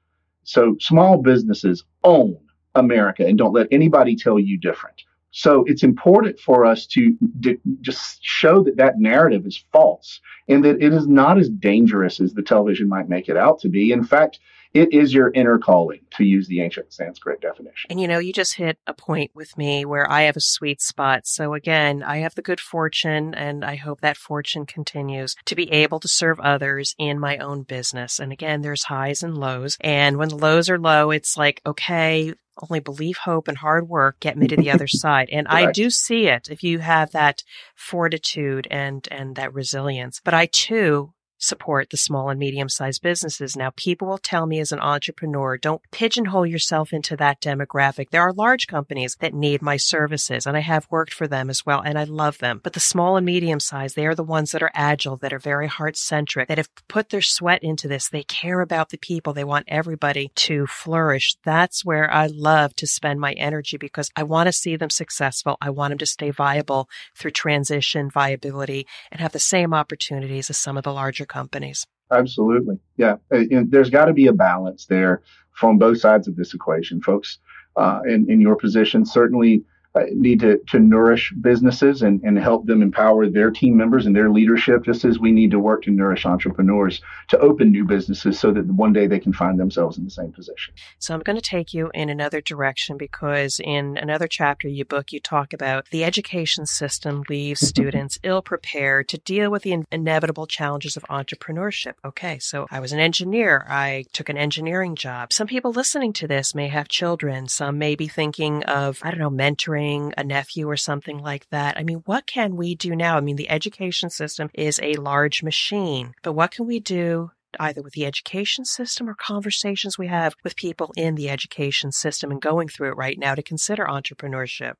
So 0.43 0.75
small 0.79 1.21
businesses 1.21 1.85
own 2.03 2.35
America 2.73 3.23
and 3.25 3.37
don't 3.37 3.53
let 3.53 3.67
anybody 3.71 4.15
tell 4.15 4.39
you 4.39 4.59
different. 4.59 5.03
So 5.31 5.63
it's 5.67 5.83
important 5.83 6.39
for 6.39 6.65
us 6.65 6.87
to 6.87 7.15
d- 7.39 7.59
just 7.81 8.17
show 8.23 8.63
that 8.63 8.77
that 8.77 8.97
narrative 8.97 9.45
is 9.45 9.63
false 9.71 10.19
and 10.47 10.65
that 10.65 10.81
it 10.81 10.91
is 10.91 11.07
not 11.07 11.37
as 11.37 11.47
dangerous 11.47 12.19
as 12.19 12.33
the 12.33 12.41
television 12.41 12.89
might 12.89 13.07
make 13.07 13.29
it 13.29 13.37
out 13.37 13.59
to 13.59 13.69
be. 13.69 13.91
In 13.91 14.03
fact, 14.03 14.39
it 14.73 14.93
is 14.93 15.13
your 15.13 15.31
inner 15.31 15.57
calling, 15.57 16.01
to 16.17 16.23
use 16.23 16.47
the 16.47 16.61
ancient 16.61 16.93
Sanskrit 16.93 17.41
definition. 17.41 17.87
And 17.89 17.99
you 17.99 18.07
know, 18.07 18.19
you 18.19 18.31
just 18.31 18.55
hit 18.55 18.77
a 18.85 18.93
point 18.93 19.31
with 19.33 19.57
me 19.57 19.85
where 19.85 20.09
I 20.09 20.23
have 20.23 20.37
a 20.37 20.41
sweet 20.41 20.81
spot. 20.81 21.25
So 21.25 21.53
again, 21.53 22.03
I 22.03 22.17
have 22.17 22.35
the 22.35 22.41
good 22.41 22.59
fortune, 22.59 23.33
and 23.33 23.65
I 23.65 23.75
hope 23.75 24.01
that 24.01 24.17
fortune 24.17 24.65
continues 24.65 25.35
to 25.45 25.55
be 25.55 25.71
able 25.71 25.99
to 26.01 26.07
serve 26.07 26.39
others 26.39 26.95
in 26.97 27.19
my 27.19 27.37
own 27.37 27.63
business. 27.63 28.19
And 28.19 28.31
again, 28.31 28.61
there's 28.61 28.83
highs 28.83 29.23
and 29.23 29.37
lows. 29.37 29.77
And 29.81 30.17
when 30.17 30.29
the 30.29 30.37
lows 30.37 30.69
are 30.69 30.79
low, 30.79 31.11
it's 31.11 31.35
like, 31.35 31.61
okay, 31.65 32.33
only 32.69 32.79
belief, 32.79 33.17
hope, 33.17 33.47
and 33.47 33.57
hard 33.57 33.87
work 33.87 34.19
get 34.19 34.37
me 34.37 34.47
to 34.47 34.55
the 34.55 34.71
other 34.71 34.87
side. 34.87 35.29
And 35.31 35.47
I 35.47 35.71
do 35.71 35.89
see 35.89 36.27
it 36.27 36.47
if 36.49 36.61
you 36.63 36.79
have 36.79 37.11
that 37.11 37.43
fortitude 37.75 38.67
and, 38.69 39.07
and 39.09 39.35
that 39.35 39.53
resilience. 39.53 40.21
But 40.23 40.33
I 40.33 40.47
too 40.47 41.13
support 41.39 41.89
the 41.89 41.97
small 41.97 42.29
and 42.29 42.39
medium 42.39 42.69
sized 42.69 43.01
businesses. 43.01 43.55
Now, 43.55 43.71
people 43.75 44.07
will 44.07 44.17
tell 44.17 44.45
me 44.45 44.59
as 44.59 44.71
an 44.71 44.79
entrepreneur, 44.79 45.57
don't 45.57 45.81
pigeonhole 45.91 46.45
yourself 46.45 46.93
into 46.93 47.15
that 47.17 47.41
demographic. 47.41 48.09
There 48.09 48.21
are 48.21 48.33
large 48.33 48.67
companies 48.67 49.15
that 49.19 49.33
need 49.33 49.61
my 49.61 49.77
services 49.77 50.45
and 50.45 50.55
I 50.55 50.59
have 50.59 50.87
worked 50.91 51.13
for 51.13 51.27
them 51.27 51.49
as 51.49 51.65
well 51.65 51.81
and 51.81 51.97
I 51.97 52.03
love 52.03 52.37
them. 52.39 52.59
But 52.61 52.73
the 52.73 52.79
small 52.79 53.17
and 53.17 53.25
medium 53.25 53.59
sized, 53.59 53.95
they 53.95 54.05
are 54.05 54.15
the 54.15 54.23
ones 54.23 54.51
that 54.51 54.61
are 54.61 54.71
agile, 54.73 55.17
that 55.17 55.33
are 55.33 55.39
very 55.39 55.67
heart 55.67 55.97
centric, 55.97 56.47
that 56.49 56.57
have 56.57 56.69
put 56.87 57.09
their 57.09 57.21
sweat 57.21 57.63
into 57.63 57.87
this. 57.87 58.09
They 58.09 58.23
care 58.23 58.61
about 58.61 58.89
the 58.89 58.97
people. 58.97 59.33
They 59.33 59.43
want 59.43 59.65
everybody 59.67 60.31
to 60.35 60.67
flourish. 60.67 61.35
That's 61.43 61.85
where 61.85 62.11
I 62.11 62.27
love 62.27 62.75
to 62.75 62.87
spend 62.87 63.19
my 63.19 63.33
energy 63.33 63.77
because 63.77 64.11
I 64.15 64.23
want 64.23 64.47
to 64.47 64.53
see 64.53 64.75
them 64.75 64.89
successful. 64.89 65.57
I 65.61 65.69
want 65.69 65.91
them 65.91 65.97
to 65.99 66.05
stay 66.05 66.31
viable 66.31 66.89
through 67.15 67.31
transition, 67.31 68.09
viability, 68.09 68.85
and 69.11 69.21
have 69.21 69.31
the 69.31 69.39
same 69.39 69.73
opportunities 69.73 70.49
as 70.49 70.57
some 70.57 70.77
of 70.77 70.83
the 70.83 70.93
larger 70.93 71.25
companies. 71.29 71.85
Absolutely. 72.11 72.79
Yeah. 72.97 73.17
And 73.31 73.71
there's 73.71 73.89
got 73.89 74.05
to 74.05 74.13
be 74.13 74.27
a 74.27 74.33
balance 74.33 74.85
there 74.87 75.21
from 75.51 75.77
both 75.77 75.99
sides 75.99 76.27
of 76.27 76.35
this 76.35 76.53
equation, 76.53 77.01
folks. 77.01 77.39
Uh, 77.75 78.01
in, 78.05 78.29
in 78.29 78.41
your 78.41 78.55
position, 78.57 79.05
certainly 79.05 79.53
uh, 79.53 79.63
Uh, 79.95 80.01
need 80.13 80.39
to, 80.39 80.59
to 80.67 80.77
nourish 80.77 81.33
businesses 81.41 82.03
and, 82.03 82.21
and 82.21 82.37
help 82.37 82.63
them 82.67 82.83
empower 82.83 83.27
their 83.27 83.49
team 83.49 83.75
members 83.75 84.05
and 84.05 84.15
their 84.15 84.29
leadership, 84.29 84.83
just 84.85 85.03
as 85.03 85.17
we 85.17 85.31
need 85.31 85.49
to 85.49 85.57
work 85.57 85.81
to 85.81 85.89
nourish 85.89 86.27
entrepreneurs 86.27 87.01
to 87.27 87.39
open 87.39 87.71
new 87.71 87.83
businesses 87.83 88.39
so 88.39 88.51
that 88.51 88.67
one 88.67 88.93
day 88.93 89.07
they 89.07 89.17
can 89.17 89.33
find 89.33 89.59
themselves 89.59 89.97
in 89.97 90.05
the 90.05 90.11
same 90.11 90.31
position. 90.31 90.75
So 90.99 91.15
I'm 91.15 91.21
going 91.21 91.37
to 91.37 91.41
take 91.41 91.73
you 91.73 91.89
in 91.95 92.09
another 92.09 92.39
direction 92.39 92.97
because 92.97 93.59
in 93.63 93.97
another 93.97 94.27
chapter 94.27 94.67
of 94.67 94.75
your 94.75 94.85
book, 94.85 95.11
you 95.11 95.19
talk 95.19 95.53
about 95.53 95.89
the 95.89 96.03
education 96.03 96.67
system 96.67 97.23
leaves 97.27 97.59
mm-hmm. 97.59 97.69
students 97.69 98.19
ill 98.21 98.43
prepared 98.43 99.09
to 99.09 99.17
deal 99.17 99.49
with 99.49 99.63
the 99.63 99.71
in- 99.71 99.87
inevitable 99.91 100.45
challenges 100.45 100.97
of 100.97 101.03
entrepreneurship. 101.09 101.93
Okay, 102.05 102.37
so 102.37 102.67
I 102.69 102.79
was 102.79 102.91
an 102.91 102.99
engineer. 102.99 103.65
I 103.67 104.05
took 104.13 104.29
an 104.29 104.37
engineering 104.37 104.95
job. 104.95 105.33
Some 105.33 105.47
people 105.47 105.71
listening 105.71 106.13
to 106.13 106.27
this 106.27 106.53
may 106.53 106.67
have 106.67 106.87
children. 106.87 107.47
Some 107.47 107.79
may 107.79 107.95
be 107.95 108.07
thinking 108.07 108.63
of, 108.65 108.99
I 109.01 109.09
don't 109.09 109.19
know, 109.19 109.31
mentoring 109.31 109.78
a 109.79 110.23
nephew 110.23 110.69
or 110.69 110.77
something 110.77 111.17
like 111.19 111.47
that. 111.49 111.77
I 111.77 111.83
mean, 111.83 112.01
what 112.05 112.27
can 112.27 112.55
we 112.55 112.75
do 112.75 112.95
now? 112.95 113.17
I 113.17 113.21
mean, 113.21 113.35
the 113.35 113.49
education 113.49 114.09
system 114.09 114.49
is 114.53 114.79
a 114.81 114.93
large 114.93 115.43
machine, 115.43 116.13
but 116.23 116.33
what 116.33 116.51
can 116.51 116.65
we 116.67 116.79
do 116.79 117.31
either 117.59 117.81
with 117.81 117.93
the 117.93 118.05
education 118.05 118.63
system 118.65 119.09
or 119.09 119.15
conversations 119.15 119.97
we 119.97 120.07
have 120.07 120.35
with 120.43 120.55
people 120.55 120.91
in 120.95 121.15
the 121.15 121.29
education 121.29 121.91
system 121.91 122.29
and 122.31 122.41
going 122.41 122.67
through 122.67 122.89
it 122.89 122.97
right 122.97 123.17
now 123.17 123.33
to 123.35 123.41
consider 123.41 123.85
entrepreneurship? 123.85 124.73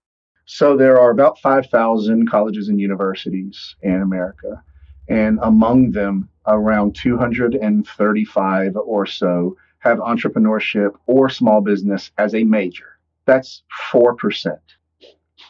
So 0.45 0.75
there 0.75 0.99
are 0.99 1.11
about 1.11 1.39
5,000 1.39 2.29
colleges 2.29 2.69
and 2.69 2.79
universities 2.79 3.75
in 3.81 4.01
America, 4.01 4.63
and 5.07 5.39
among 5.41 5.91
them, 5.91 6.29
around 6.47 6.95
235 6.95 8.75
or 8.75 9.05
so 9.05 9.55
have 9.79 9.99
entrepreneurship 9.99 10.95
or 11.05 11.29
small 11.29 11.61
business 11.61 12.11
as 12.17 12.33
a 12.35 12.43
major. 12.43 12.97
That's 13.25 13.63
4%. 13.91 14.57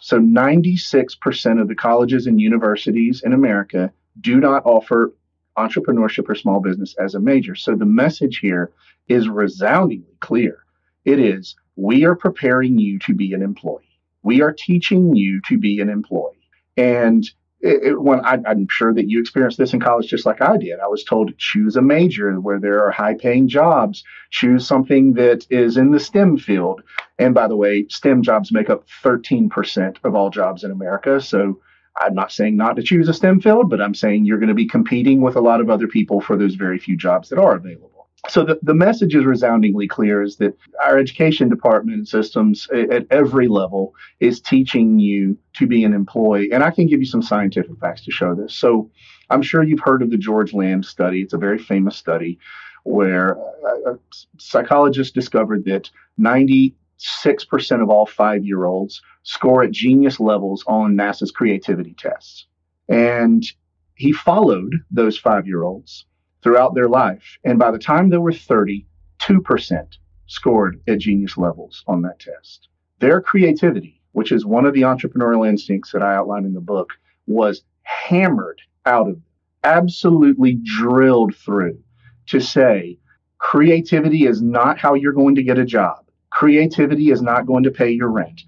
So 0.10 0.19
96% 0.19 1.62
of 1.62 1.67
the 1.67 1.76
colleges 1.76 2.26
and 2.26 2.41
universities 2.41 3.22
in 3.24 3.32
America 3.32 3.93
do 4.19 4.39
not 4.39 4.65
offer 4.65 5.13
entrepreneurship 5.56 6.28
or 6.28 6.34
small 6.34 6.60
business 6.62 6.95
as 6.98 7.13
a 7.13 7.19
major. 7.19 7.54
So 7.54 7.76
the 7.76 7.86
message 7.86 8.39
here 8.39 8.72
is 9.08 9.30
resoundingly 9.30 10.17
clear. 10.19 10.63
It 11.06 11.19
is 11.19 11.56
we 11.76 12.06
are 12.06 12.15
preparing 12.15 12.80
you 12.80 12.98
to 13.06 13.13
be 13.13 13.34
an 13.34 13.43
employee. 13.43 14.00
We 14.24 14.41
are 14.41 14.52
teaching 14.52 15.15
you 15.15 15.41
to 15.41 15.60
be 15.60 15.80
an 15.80 15.89
employee. 15.89 16.50
And 16.76 17.24
it, 17.62 17.84
it, 17.84 18.02
when 18.02 18.22
I, 18.22 18.36
am 18.45 18.67
sure 18.69 18.93
that 18.93 19.10
you 19.10 19.19
experienced 19.19 19.58
this 19.58 19.74
in 19.74 19.80
college 19.80 20.08
just 20.08 20.26
like 20.26 20.41
I 20.41 20.58
did. 20.58 20.80
I 20.80 20.88
was 20.88 21.04
told 21.04 21.28
to 21.28 21.34
choose 21.38 21.76
a 21.76 21.82
major 21.82 22.39
where 22.39 22.60
there 22.60 22.86
are 22.86 22.91
high 22.91 23.15
paying 23.15 23.48
jobs, 23.48 24.04
choose 24.30 24.65
something 24.65 25.13
that 25.13 25.45
is 25.50 25.78
in 25.78 25.91
the 25.91 26.00
STEM 26.00 26.38
field. 26.38 26.82
And 27.17 27.34
by 27.34 27.48
the 27.48 27.58
way, 27.58 27.86
STEM 27.89 28.24
jobs 28.24 28.52
make 28.52 28.69
up 28.69 28.88
13% 29.04 29.98
of 30.04 30.15
all 30.15 30.30
jobs 30.30 30.63
in 30.63 30.72
America. 30.72 31.19
So 31.19 31.60
I'm 31.98 32.13
not 32.13 32.32
saying 32.32 32.56
not 32.56 32.78
to 32.78 32.84
choose 32.84 33.10
a 33.10 33.13
STEM 33.13 33.41
field, 33.41 33.69
but 33.69 33.82
I'm 33.82 33.95
saying 33.95 34.26
you're 34.26 34.39
going 34.39 34.48
to 34.50 34.56
be 34.56 34.67
competing 34.67 35.22
with 35.22 35.36
a 35.36 35.41
lot 35.41 35.60
of 35.60 35.69
other 35.69 35.88
people 35.88 36.22
for 36.22 36.38
those 36.38 36.56
very 36.56 36.80
few 36.80 36.95
jobs 36.95 37.30
that 37.30 37.39
are 37.39 37.56
available 37.56 37.99
so 38.27 38.43
the, 38.43 38.60
the 38.62 38.73
message 38.73 39.15
is 39.15 39.23
resoundingly 39.23 39.88
clear 39.88 40.21
is 40.21 40.36
that 40.38 40.58
our 40.84 40.97
education 40.97 41.47
department 41.47 42.08
systems 42.08 42.67
at 42.71 43.05
every 43.10 43.47
level 43.47 43.95
is 44.19 44.41
teaching 44.41 44.99
you 44.99 45.38
to 45.53 45.65
be 45.65 45.84
an 45.84 45.93
employee. 45.93 46.51
And 46.51 46.63
i 46.63 46.71
can 46.71 46.88
give 46.88 46.99
you 46.99 47.05
some 47.05 47.21
scientific 47.21 47.79
facts 47.79 48.03
to 48.05 48.12
show 48.12 48.36
this. 48.36 48.53
So 48.53 48.89
i'm 49.29 49.41
sure 49.41 49.63
you've 49.63 49.79
heard 49.79 50.01
of 50.01 50.10
the 50.10 50.17
George 50.17 50.53
Land 50.53 50.86
study. 50.86 51.21
It's 51.21 51.34
a 51.34 51.38
very 51.38 51.58
famous 51.58 51.95
study 51.95 52.39
where 52.84 53.38
a 53.86 53.97
psychologist 54.38 55.13
discovered 55.13 55.65
that 55.65 55.89
96% 56.19 56.73
of 57.82 57.89
all 57.89 58.05
five 58.05 58.43
year 58.45 58.65
olds 58.65 59.01
score 59.23 59.63
at 59.63 59.71
genius 59.71 60.19
levels 60.19 60.63
on 60.67 60.95
nasa's 60.95 61.32
creativity 61.32 61.93
tests. 61.97 62.47
And 62.89 63.45
he 63.95 64.12
followed 64.12 64.73
those 64.91 65.17
five 65.17 65.47
year 65.47 65.63
olds 65.63 66.05
throughout 66.41 66.75
their 66.75 66.88
life. 66.88 67.38
And 67.43 67.60
by 67.60 67.71
the 67.71 67.80
time 67.80 68.10
they 68.10 68.17
were 68.17 68.34
30, 68.34 68.86
2% 69.21 69.88
scored 70.28 70.82
at 70.88 70.99
genius 70.99 71.38
levels 71.38 71.84
on 71.88 72.02
that 72.04 72.19
test. 72.19 72.69
Their 72.99 73.21
creativity, 73.21 74.02
which 74.12 74.32
is 74.32 74.45
one 74.45 74.65
of 74.65 74.73
the 74.73 74.82
entrepreneurial 74.82 75.47
instincts 75.47 75.91
that 75.91 76.04
I 76.04 76.15
outline 76.15 76.45
in 76.45 76.54
the 76.54 76.62
book, 76.62 76.93
was 77.28 77.63
hammered 77.84 78.62
out 78.86 79.10
of 79.10 79.19
absolutely 79.63 80.60
drilled 80.63 81.36
through 81.36 81.80
to 82.28 82.39
say 82.39 82.97
creativity 83.39 84.25
is 84.25 84.41
not 84.41 84.78
how 84.78 84.93
you're 84.93 85.13
going 85.13 85.36
to 85.36 85.43
get 85.43 85.58
a 85.58 85.65
job. 85.65 86.06
Creativity 86.30 87.12
is 87.12 87.21
not 87.21 87.45
going 87.45 87.63
to 87.63 87.71
pay 87.71 87.89
your 87.89 88.10
rent. 88.10 88.43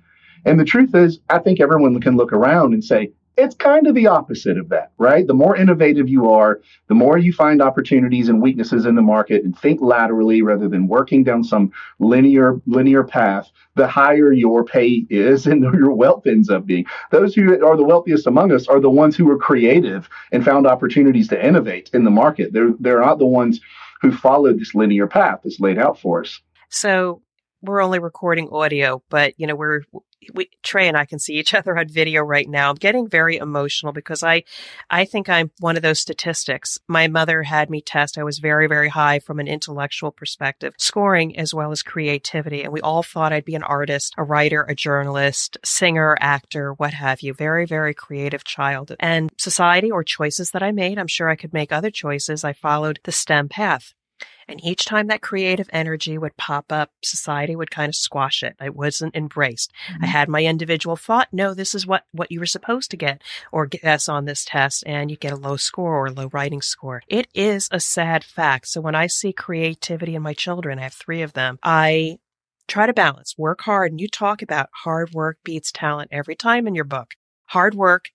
And 0.46 0.60
the 0.60 0.66
truth 0.66 0.96
is, 0.96 1.20
I 1.30 1.40
think 1.40 1.60
everyone 1.60 2.00
can 2.00 2.18
look 2.18 2.34
around 2.34 2.74
and 2.74 2.84
say, 2.84 3.12
it's 3.38 3.56
kind 3.56 3.88
of 3.88 3.96
the 3.96 4.08
opposite 4.08 4.58
of 4.58 4.70
that, 4.70 4.92
right? 4.98 5.26
The 5.26 5.34
more 5.34 5.56
innovative 5.56 6.10
you 6.10 6.32
are, 6.32 6.62
the 6.88 6.96
more 6.96 7.18
you 7.18 7.32
find 7.32 7.62
opportunities 7.62 8.30
and 8.30 8.42
weaknesses 8.42 8.86
in 8.86 8.96
the 8.96 9.02
market 9.02 9.44
and 9.44 9.58
think 9.58 9.82
laterally 9.82 10.42
rather 10.42 10.68
than 10.68 10.88
working 10.88 11.24
down 11.24 11.44
some 11.44 11.72
linear 12.00 12.60
linear 12.66 13.04
path, 13.04 13.50
the 13.76 13.88
higher 13.88 14.32
your 14.32 14.64
pay 14.64 15.06
is 15.10 15.48
and 15.52 15.64
your 15.64 15.92
wealth 15.92 16.28
ends 16.28 16.50
up 16.50 16.66
being. 16.66 16.86
Those 17.12 17.34
who 17.34 17.54
are 17.66 17.78
the 17.78 17.84
wealthiest 17.84 18.28
among 18.28 18.52
us 18.52 18.68
are 18.68 18.80
the 18.80 18.90
ones 18.90 19.16
who 19.16 19.26
were 19.26 19.38
creative 19.38 20.10
and 20.32 20.44
found 20.44 20.68
opportunities 20.68 21.28
to 21.30 21.46
innovate 21.46 21.90
in 21.94 22.04
the 22.04 22.12
market. 22.12 22.54
They're 22.54 22.74
they're 22.80 23.02
not 23.02 23.20
the 23.20 23.26
ones 23.26 23.60
who 24.02 24.12
followed 24.12 24.60
this 24.60 24.76
linear 24.76 25.08
path 25.08 25.42
that's 25.44 25.60
laid 25.60 25.78
out 25.78 26.00
for 26.00 26.22
us. 26.22 26.42
So 26.70 27.22
we're 27.62 27.82
only 27.82 28.00
recording 28.00 28.50
audio, 28.52 29.04
but 29.10 29.34
you 29.38 29.48
know, 29.48 29.56
we're 29.56 29.82
we, 30.34 30.50
Tra 30.62 30.84
and 30.84 30.98
I 30.98 31.06
can 31.06 31.20
see 31.20 31.34
each 31.34 31.54
other 31.56 31.78
on 31.78 31.88
video 31.88 32.22
right 32.22 32.48
now. 32.48 32.70
I'm 32.70 32.76
getting 32.76 33.08
very 33.08 33.38
emotional 33.38 33.92
because 33.92 34.24
I, 34.24 34.44
I 34.90 35.06
think 35.06 35.30
I'm 35.30 35.52
one 35.60 35.76
of 35.76 35.82
those 35.82 36.00
statistics. 36.00 36.80
My 36.88 37.08
mother 37.08 37.44
had 37.44 37.70
me 37.70 37.82
test. 37.82 38.18
I 38.18 38.24
was 38.24 38.40
very, 38.40 38.68
very 38.68 38.90
high 38.90 39.20
from 39.20 39.40
an 39.40 39.48
intellectual 39.48 40.12
perspective, 40.12 40.74
scoring 40.78 41.38
as 41.38 41.54
well 41.54 41.72
as 41.72 41.84
creativity. 41.84 42.64
And 42.64 42.74
we 42.74 42.82
all 42.82 43.04
thought 43.04 43.34
I'd 43.34 43.46
be 43.46 43.56
an 43.56 43.64
artist, 43.64 44.14
a 44.18 44.24
writer, 44.24 44.64
a 44.64 44.76
journalist, 44.76 45.58
singer, 45.64 46.18
actor, 46.20 46.74
what 46.74 46.94
have 46.94 47.22
you. 47.22 47.34
Very, 47.34 47.66
very 47.66 47.94
creative 47.94 48.44
child. 48.44 48.96
And 49.00 49.32
society 49.38 49.90
or 49.90 50.04
choices 50.04 50.52
that 50.52 50.64
I 50.64 50.72
made, 50.72 50.98
I'm 50.98 51.08
sure 51.08 51.30
I 51.30 51.36
could 51.36 51.54
make 51.54 51.72
other 51.72 51.92
choices. 51.92 52.44
I 52.44 52.54
followed 52.54 53.00
the 53.04 53.12
STEM 53.12 53.50
path. 53.50 53.94
And 54.52 54.64
each 54.64 54.86
time 54.86 55.08
that 55.08 55.22
creative 55.22 55.70
energy 55.72 56.18
would 56.18 56.36
pop 56.36 56.72
up, 56.72 56.92
society 57.04 57.56
would 57.56 57.72
kind 57.72 57.90
of 57.90 57.96
squash 57.96 58.44
it. 58.44 58.56
I 58.60 58.70
wasn't 58.70 59.16
embraced. 59.16 59.72
Mm-hmm. 59.88 60.04
I 60.04 60.08
had 60.08 60.28
my 60.28 60.44
individual 60.44 60.96
thought, 60.96 61.30
no, 61.32 61.54
this 61.54 61.74
is 61.74 61.88
what, 61.88 62.06
what 62.12 62.32
you 62.32 62.40
were 62.40 62.46
supposed 62.46 62.92
to 62.92 62.98
get 62.98 63.22
or 63.52 63.66
guess 63.66 64.10
on 64.10 64.26
this 64.26 64.44
test 64.44 64.84
and 64.86 65.10
you 65.10 65.18
get 65.18 65.32
a 65.32 65.38
low 65.38 65.56
score 65.56 65.96
or 65.96 66.08
a 66.08 66.12
low 66.12 66.30
writing 66.34 66.62
score. 66.62 67.02
It 67.08 67.28
is 67.34 67.70
a 67.72 67.80
sad 67.80 68.24
fact. 68.24 68.68
So 68.68 68.82
when 68.82 68.96
I 68.96 69.08
see 69.08 69.32
creativity 69.32 70.16
in 70.16 70.22
my 70.22 70.34
children, 70.34 70.80
I 70.80 70.84
have 70.84 70.94
three 70.94 71.22
of 71.22 71.34
them, 71.34 71.58
I 71.64 72.20
try 72.68 72.88
to 72.88 72.94
balance, 72.94 73.38
work 73.38 73.62
hard. 73.62 73.92
And 73.92 74.02
you 74.02 74.08
talk 74.08 74.42
about 74.42 74.70
hard 74.84 75.12
work 75.12 75.38
beats 75.44 75.72
talent 75.72 76.10
every 76.12 76.36
time 76.36 76.68
in 76.68 76.76
your 76.76 76.86
book. 76.86 77.14
Hard 77.46 77.74
work 77.76 78.10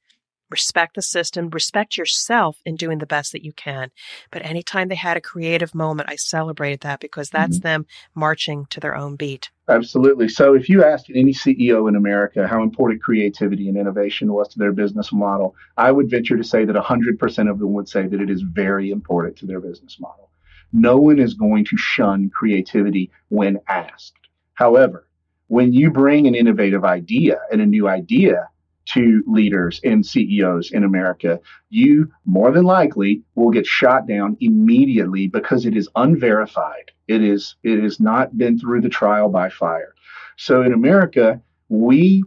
respect 0.50 0.94
the 0.94 1.02
system, 1.02 1.50
respect 1.50 1.96
yourself 1.96 2.58
in 2.64 2.76
doing 2.76 2.98
the 2.98 3.06
best 3.06 3.32
that 3.32 3.44
you 3.44 3.52
can. 3.52 3.90
But 4.30 4.44
anytime 4.44 4.88
they 4.88 4.94
had 4.94 5.16
a 5.16 5.20
creative 5.20 5.74
moment, 5.74 6.10
I 6.10 6.16
celebrated 6.16 6.80
that 6.80 7.00
because 7.00 7.30
that's 7.30 7.58
mm-hmm. 7.58 7.68
them 7.68 7.86
marching 8.14 8.66
to 8.70 8.80
their 8.80 8.96
own 8.96 9.16
beat. 9.16 9.50
Absolutely. 9.68 10.28
So 10.28 10.54
if 10.54 10.68
you 10.68 10.84
ask 10.84 11.06
any 11.10 11.32
CEO 11.32 11.88
in 11.88 11.96
America 11.96 12.46
how 12.46 12.62
important 12.62 13.02
creativity 13.02 13.68
and 13.68 13.76
innovation 13.76 14.32
was 14.32 14.48
to 14.48 14.58
their 14.58 14.72
business 14.72 15.12
model, 15.12 15.56
I 15.76 15.90
would 15.90 16.08
venture 16.08 16.36
to 16.36 16.44
say 16.44 16.64
that 16.64 16.76
100% 16.76 17.50
of 17.50 17.58
them 17.58 17.72
would 17.72 17.88
say 17.88 18.06
that 18.06 18.20
it 18.20 18.30
is 18.30 18.42
very 18.42 18.90
important 18.90 19.36
to 19.38 19.46
their 19.46 19.60
business 19.60 19.98
model. 19.98 20.30
No 20.72 20.96
one 20.96 21.18
is 21.18 21.34
going 21.34 21.64
to 21.66 21.76
shun 21.76 22.30
creativity 22.30 23.10
when 23.28 23.58
asked. 23.68 24.14
However, 24.54 25.08
when 25.48 25.72
you 25.72 25.90
bring 25.90 26.26
an 26.26 26.34
innovative 26.34 26.84
idea 26.84 27.38
and 27.50 27.60
a 27.60 27.66
new 27.66 27.88
idea 27.88 28.48
to 28.94 29.22
leaders 29.26 29.80
and 29.84 30.04
CEOs 30.04 30.70
in 30.70 30.84
America, 30.84 31.40
you 31.70 32.10
more 32.24 32.50
than 32.50 32.64
likely 32.64 33.22
will 33.34 33.50
get 33.50 33.66
shot 33.66 34.06
down 34.06 34.36
immediately 34.40 35.26
because 35.26 35.66
it 35.66 35.76
is 35.76 35.88
unverified. 35.96 36.90
It 37.08 37.22
is 37.22 37.56
it 37.62 37.82
has 37.82 38.00
not 38.00 38.36
been 38.36 38.58
through 38.58 38.80
the 38.80 38.88
trial 38.88 39.28
by 39.28 39.48
fire. 39.48 39.94
So 40.36 40.62
in 40.62 40.72
America, 40.72 41.40
we 41.68 42.22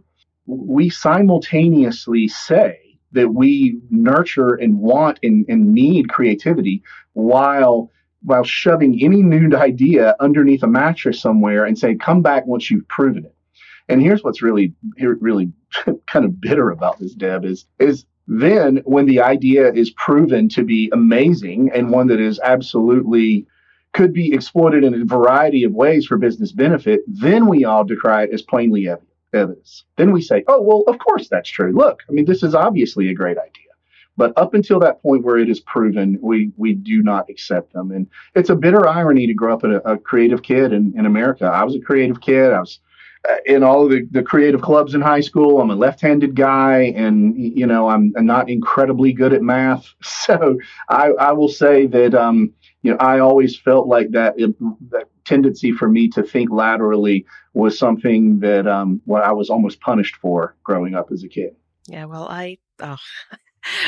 we 0.46 0.90
simultaneously 0.90 2.28
say 2.28 2.78
that 3.12 3.34
we 3.34 3.80
nurture 3.90 4.54
and 4.54 4.78
want 4.78 5.18
and, 5.22 5.44
and 5.48 5.72
need 5.72 6.08
creativity 6.08 6.82
while 7.12 7.90
while 8.22 8.44
shoving 8.44 9.02
any 9.02 9.22
new 9.22 9.56
idea 9.56 10.14
underneath 10.20 10.62
a 10.62 10.66
mattress 10.66 11.20
somewhere 11.20 11.64
and 11.64 11.78
say, 11.78 11.94
come 11.94 12.20
back 12.20 12.46
once 12.46 12.70
you've 12.70 12.86
proven 12.88 13.24
it. 13.24 13.34
And 13.90 14.02
here's 14.02 14.22
what's 14.22 14.42
really 14.42 14.74
really 14.98 15.52
kind 16.06 16.24
of 16.24 16.40
bitter 16.40 16.70
about 16.70 16.98
this, 16.98 17.14
Deb, 17.14 17.44
is 17.44 17.66
is 17.78 18.06
then 18.26 18.78
when 18.84 19.06
the 19.06 19.20
idea 19.20 19.72
is 19.72 19.90
proven 19.90 20.48
to 20.50 20.62
be 20.62 20.88
amazing 20.92 21.70
and 21.74 21.90
one 21.90 22.06
that 22.08 22.20
is 22.20 22.38
absolutely 22.42 23.46
could 23.92 24.12
be 24.12 24.32
exploited 24.32 24.84
in 24.84 24.94
a 24.94 25.04
variety 25.04 25.64
of 25.64 25.72
ways 25.72 26.06
for 26.06 26.16
business 26.16 26.52
benefit, 26.52 27.00
then 27.08 27.48
we 27.48 27.64
all 27.64 27.84
decry 27.84 28.22
it 28.22 28.30
as 28.32 28.42
plainly 28.42 28.88
evidence. 29.32 29.84
Then 29.96 30.12
we 30.12 30.22
say, 30.22 30.44
oh, 30.46 30.62
well, 30.62 30.84
of 30.86 30.98
course 30.98 31.28
that's 31.28 31.50
true. 31.50 31.72
Look, 31.72 32.02
I 32.08 32.12
mean, 32.12 32.24
this 32.24 32.44
is 32.44 32.54
obviously 32.54 33.08
a 33.08 33.14
great 33.14 33.38
idea. 33.38 33.66
But 34.16 34.32
up 34.36 34.54
until 34.54 34.78
that 34.80 35.02
point 35.02 35.24
where 35.24 35.38
it 35.38 35.48
is 35.48 35.60
proven, 35.60 36.18
we, 36.20 36.52
we 36.56 36.74
do 36.74 37.02
not 37.02 37.30
accept 37.30 37.72
them. 37.72 37.90
And 37.90 38.06
it's 38.34 38.50
a 38.50 38.56
bitter 38.56 38.86
irony 38.86 39.26
to 39.26 39.34
grow 39.34 39.54
up 39.54 39.64
a, 39.64 39.78
a 39.78 39.98
creative 39.98 40.42
kid 40.42 40.72
in, 40.72 40.92
in 40.96 41.06
America. 41.06 41.46
I 41.46 41.64
was 41.64 41.74
a 41.74 41.80
creative 41.80 42.20
kid. 42.20 42.52
I 42.52 42.60
was 42.60 42.80
in 43.44 43.62
all 43.62 43.88
the, 43.88 44.06
the 44.10 44.22
creative 44.22 44.62
clubs 44.62 44.94
in 44.94 45.00
high 45.00 45.20
school. 45.20 45.60
I'm 45.60 45.70
a 45.70 45.74
left-handed 45.74 46.34
guy, 46.34 46.92
and 46.96 47.36
you 47.36 47.66
know 47.66 47.88
I'm, 47.88 48.12
I'm 48.16 48.26
not 48.26 48.48
incredibly 48.48 49.12
good 49.12 49.32
at 49.32 49.42
math. 49.42 49.86
So 50.30 50.58
I, 50.88 51.10
I 51.12 51.32
will 51.32 51.48
say 51.48 51.86
that 51.86 52.14
um, 52.14 52.52
you 52.82 52.92
know 52.92 52.98
I 52.98 53.18
always 53.18 53.58
felt 53.58 53.88
like 53.88 54.10
that 54.12 54.34
it, 54.38 54.54
that 54.90 55.08
tendency 55.24 55.72
for 55.72 55.88
me 55.88 56.08
to 56.10 56.22
think 56.22 56.50
laterally 56.50 57.26
was 57.52 57.78
something 57.78 58.38
that 58.40 58.66
um, 58.66 59.00
what 59.06 59.24
I 59.24 59.32
was 59.32 59.50
almost 59.50 59.80
punished 59.80 60.16
for 60.16 60.56
growing 60.62 60.94
up 60.94 61.10
as 61.10 61.24
a 61.24 61.28
kid. 61.28 61.56
Yeah, 61.86 62.04
well, 62.04 62.28
I 62.28 62.58
oh, 62.80 62.96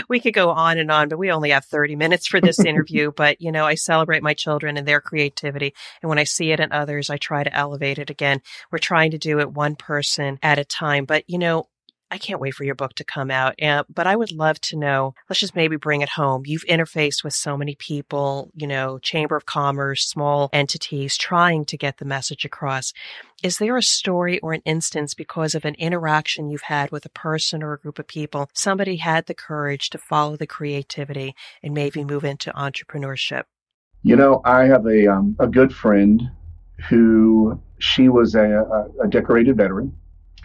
we 0.09 0.21
could 0.21 0.35
go 0.35 0.51
on 0.51 0.79
and 0.79 0.91
on, 0.91 1.09
but 1.09 1.19
we 1.19 1.31
only 1.31 1.51
have 1.51 1.65
30 1.65 1.97
minutes 1.97 2.27
for 2.27 2.41
this 2.41 2.59
interview. 2.65 3.13
but, 3.15 3.41
you 3.41 3.53
know, 3.53 3.65
I 3.65 3.75
celebrate 3.75 4.23
my 4.23 4.35
children 4.35 4.77
and 4.77 4.87
their 4.87 5.01
creativity. 5.01 5.75
And 6.03 6.09
when 6.09 6.19
I 6.19 6.25
see 6.25 6.53
it 6.53 6.61
in 6.61 6.73
others, 6.73 7.11
I 7.11 7.17
try 7.17 7.45
to 7.45 7.55
elevate 7.55 7.99
it 7.99 8.11
again. 8.11 8.41
We're 8.71 8.79
trying 8.79 9.13
to 9.13 9.19
do 9.19 9.41
it 9.41 9.53
one 9.53 9.77
person 9.77 10.39
at 10.43 10.59
a 10.59 10.65
time. 10.65 11.05
But, 11.05 11.25
you 11.27 11.39
know, 11.39 11.69
I 12.13 12.19
can't 12.19 12.41
wait 12.41 12.53
for 12.53 12.65
your 12.65 12.75
book 12.75 12.93
to 12.97 13.05
come 13.05 13.31
out. 13.31 13.61
Uh, 13.63 13.85
but 13.89 14.07
I 14.07 14.17
would 14.17 14.33
love 14.33 14.61
to 14.63 14.77
know, 14.77 15.15
let's 15.31 15.41
just 15.41 15.57
maybe 15.57 15.77
bring 15.77 16.03
it 16.03 16.11
home. 16.11 16.43
You've 16.45 16.67
interfaced 16.67 17.25
with 17.25 17.33
so 17.33 17.57
many 17.57 17.75
people, 17.75 18.51
you 18.55 18.67
know, 18.67 18.99
Chamber 18.99 19.35
of 19.35 19.47
Commerce, 19.47 20.05
small 20.05 20.51
entities 20.53 21.17
trying 21.17 21.65
to 21.65 21.79
get 21.79 21.97
the 21.97 22.05
message 22.05 22.45
across. 22.45 22.93
Is 23.43 23.57
there 23.57 23.79
a 23.79 23.83
story 23.83 24.39
or 24.41 24.53
an 24.53 24.61
instance 24.67 25.15
because 25.15 25.55
of 25.55 25.65
an 25.65 25.75
interaction 25.77 26.51
you've 26.51 26.61
had 26.61 26.91
with 26.91 27.07
a 27.07 27.09
person 27.09 27.63
or 27.63 27.73
a 27.73 27.79
group 27.79 27.99
of 27.99 28.07
people, 28.07 28.51
somebody 28.53 28.97
had 28.97 29.25
the 29.25 29.35
courage 29.35 29.89
to 29.89 29.99
follow 29.99 30.37
the 30.37 30.47
creativity 30.47 31.35
and 31.63 31.73
maybe 31.73 32.05
move 32.05 32.25
into 32.25 32.53
entrepreneurship? 32.53 33.45
You 34.03 34.17
know, 34.17 34.43
I 34.45 34.65
have 34.65 34.85
a, 34.87 35.07
um, 35.07 35.35
a 35.39 35.47
good 35.47 35.75
friend 35.75 36.31
who 36.91 37.59
she 37.79 38.11
was 38.11 38.35
a, 38.35 38.91
a 39.03 39.09
decorated 39.09 39.57
veteran 39.57 39.97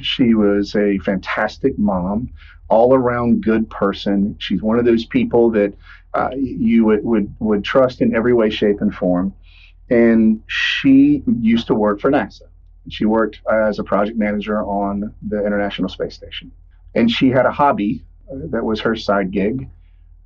she 0.01 0.33
was 0.33 0.75
a 0.75 0.97
fantastic 0.99 1.77
mom, 1.77 2.29
all 2.69 2.93
around 2.93 3.43
good 3.43 3.69
person. 3.69 4.35
She's 4.39 4.61
one 4.61 4.79
of 4.79 4.85
those 4.85 5.05
people 5.05 5.49
that 5.51 5.73
uh, 6.13 6.29
you 6.35 6.85
would, 6.85 7.03
would, 7.03 7.35
would 7.39 7.63
trust 7.63 8.01
in 8.01 8.15
every 8.15 8.33
way, 8.33 8.49
shape, 8.49 8.81
and 8.81 8.93
form. 8.93 9.33
And 9.89 10.41
she 10.47 11.23
used 11.39 11.67
to 11.67 11.75
work 11.75 12.01
for 12.01 12.11
NASA. 12.11 12.43
She 12.89 13.05
worked 13.05 13.41
as 13.51 13.79
a 13.79 13.83
project 13.83 14.17
manager 14.17 14.63
on 14.63 15.13
the 15.27 15.45
International 15.45 15.89
Space 15.89 16.15
Station. 16.15 16.51
And 16.95 17.11
she 17.11 17.29
had 17.29 17.45
a 17.45 17.51
hobby 17.51 18.03
uh, 18.31 18.35
that 18.51 18.63
was 18.63 18.79
her 18.81 18.95
side 18.95 19.31
gig, 19.31 19.69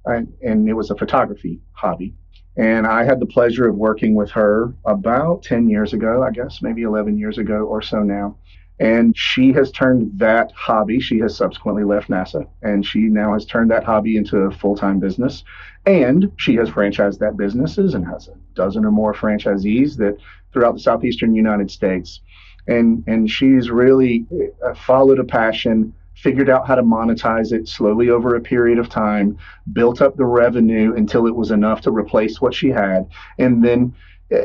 and, 0.05 0.34
and 0.41 0.69
it 0.69 0.73
was 0.73 0.89
a 0.89 0.95
photography 0.95 1.60
hobby. 1.73 2.13
And 2.57 2.86
I 2.86 3.03
had 3.03 3.19
the 3.19 3.25
pleasure 3.25 3.67
of 3.67 3.75
working 3.75 4.13
with 4.13 4.29
her 4.31 4.73
about 4.86 5.43
10 5.43 5.69
years 5.69 5.93
ago, 5.93 6.23
I 6.23 6.31
guess, 6.31 6.62
maybe 6.62 6.81
11 6.84 7.17
years 7.17 7.38
ago 7.38 7.65
or 7.65 7.81
so 7.81 8.03
now. 8.03 8.38
And 8.82 9.15
she 9.15 9.54
has 9.54 9.72
turned 9.72 10.17
that 10.17 10.52
hobby, 10.54 11.00
she 11.00 11.20
has 11.20 11.38
subsequently 11.38 11.84
left 11.84 12.10
NASA, 12.10 12.48
and 12.63 12.84
she 12.84 13.02
now 13.02 13.34
has 13.34 13.46
turned 13.46 13.70
that 13.70 13.84
hobby 13.84 14.17
into 14.17 14.38
a 14.38 14.52
full 14.52 14.76
time 14.76 15.00
business. 15.00 15.44
And 15.86 16.32
she 16.38 16.56
has 16.56 16.67
franchised 16.67 17.20
that 17.20 17.38
businesses 17.38 17.94
and 17.94 18.08
has 18.08 18.28
a 18.28 18.34
dozen 18.56 18.84
or 18.84 18.89
more 18.89 19.13
franchisees 19.13 19.98
that 19.98 20.17
throughout 20.52 20.74
the 20.74 20.80
southeastern 20.80 21.36
United 21.36 21.70
States. 21.70 22.22
And, 22.67 23.04
and 23.06 23.30
she's 23.30 23.70
really 23.70 24.26
uh, 24.65 24.74
followed 24.74 25.20
a 25.20 25.24
passion, 25.24 25.94
figured 26.15 26.50
out 26.50 26.65
how 26.65 26.74
to 26.74 26.84
monetize 26.84 27.52
it 27.52 27.67
slowly 27.67 28.10
over 28.10 28.36
a 28.36 28.41
period 28.41 28.80
of 28.80 28.89
time, 28.89 29.38
built 29.74 30.02
up 30.02 30.17
the 30.17 30.26
revenue 30.26 30.96
until 30.96 31.28
it 31.28 31.36
was 31.36 31.52
enough 31.52 31.82
to 31.82 31.91
replace 31.91 32.41
what 32.41 32.56
she 32.56 32.70
had, 32.70 33.08
and 33.38 33.63
then 33.63 33.94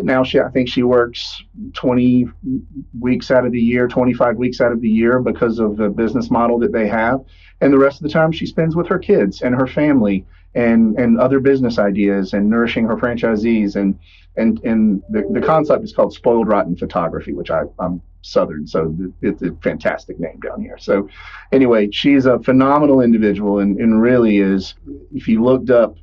now 0.03 0.25
she 0.25 0.41
I 0.41 0.49
think 0.51 0.69
she 0.69 0.83
works 0.83 1.43
20 1.75 2.27
weeks 2.99 3.31
out 3.31 3.47
of 3.47 3.53
the 3.53 3.61
year, 3.61 3.89
25 3.89 4.37
weeks 4.37 4.61
out 4.61 4.73
of 4.73 4.81
the 4.81 4.89
year 4.89 5.21
because 5.21 5.59
of 5.59 5.77
the 5.77 5.89
business 5.89 6.31
model 6.31 6.59
that 6.61 6.73
they 6.73 6.89
have, 6.89 7.25
and 7.61 7.73
the 7.73 7.79
rest 7.79 8.01
of 8.01 8.03
the 8.03 8.13
time 8.13 8.33
she 8.33 8.47
spends 8.47 8.75
with 8.75 8.89
her 8.89 8.99
kids 8.99 9.43
and 9.43 9.55
her 9.55 9.67
family 9.67 10.27
and 10.55 10.99
and 10.99 11.19
other 11.21 11.39
business 11.39 11.79
ideas 11.79 12.33
and 12.33 12.49
nourishing 12.49 12.85
her 12.87 12.97
franchisees 12.97 13.77
and 13.77 13.99
and 14.37 14.59
and 14.65 15.03
the, 15.09 15.25
the 15.31 15.47
concept 15.47 15.85
is 15.85 15.93
called 15.93 16.13
spoiled 16.13 16.49
rotten 16.49 16.77
photography, 16.77 17.33
which 17.33 17.51
I, 17.51 17.63
I'm 17.79 18.03
Southern, 18.23 18.67
so 18.67 18.95
it's 19.23 19.41
a 19.43 19.53
fantastic 19.63 20.19
name 20.19 20.41
down 20.41 20.61
here. 20.61 20.79
So 20.79 21.09
anyway, 21.53 21.89
she's 21.93 22.27
a 22.27 22.41
phenomenal 22.41 23.01
individual 23.01 23.61
and, 23.61 23.79
and 23.79 24.03
really 24.03 24.39
is 24.39 24.75
if 25.15 25.29
you 25.29 25.45
looked 25.45 25.71
up 25.71 25.97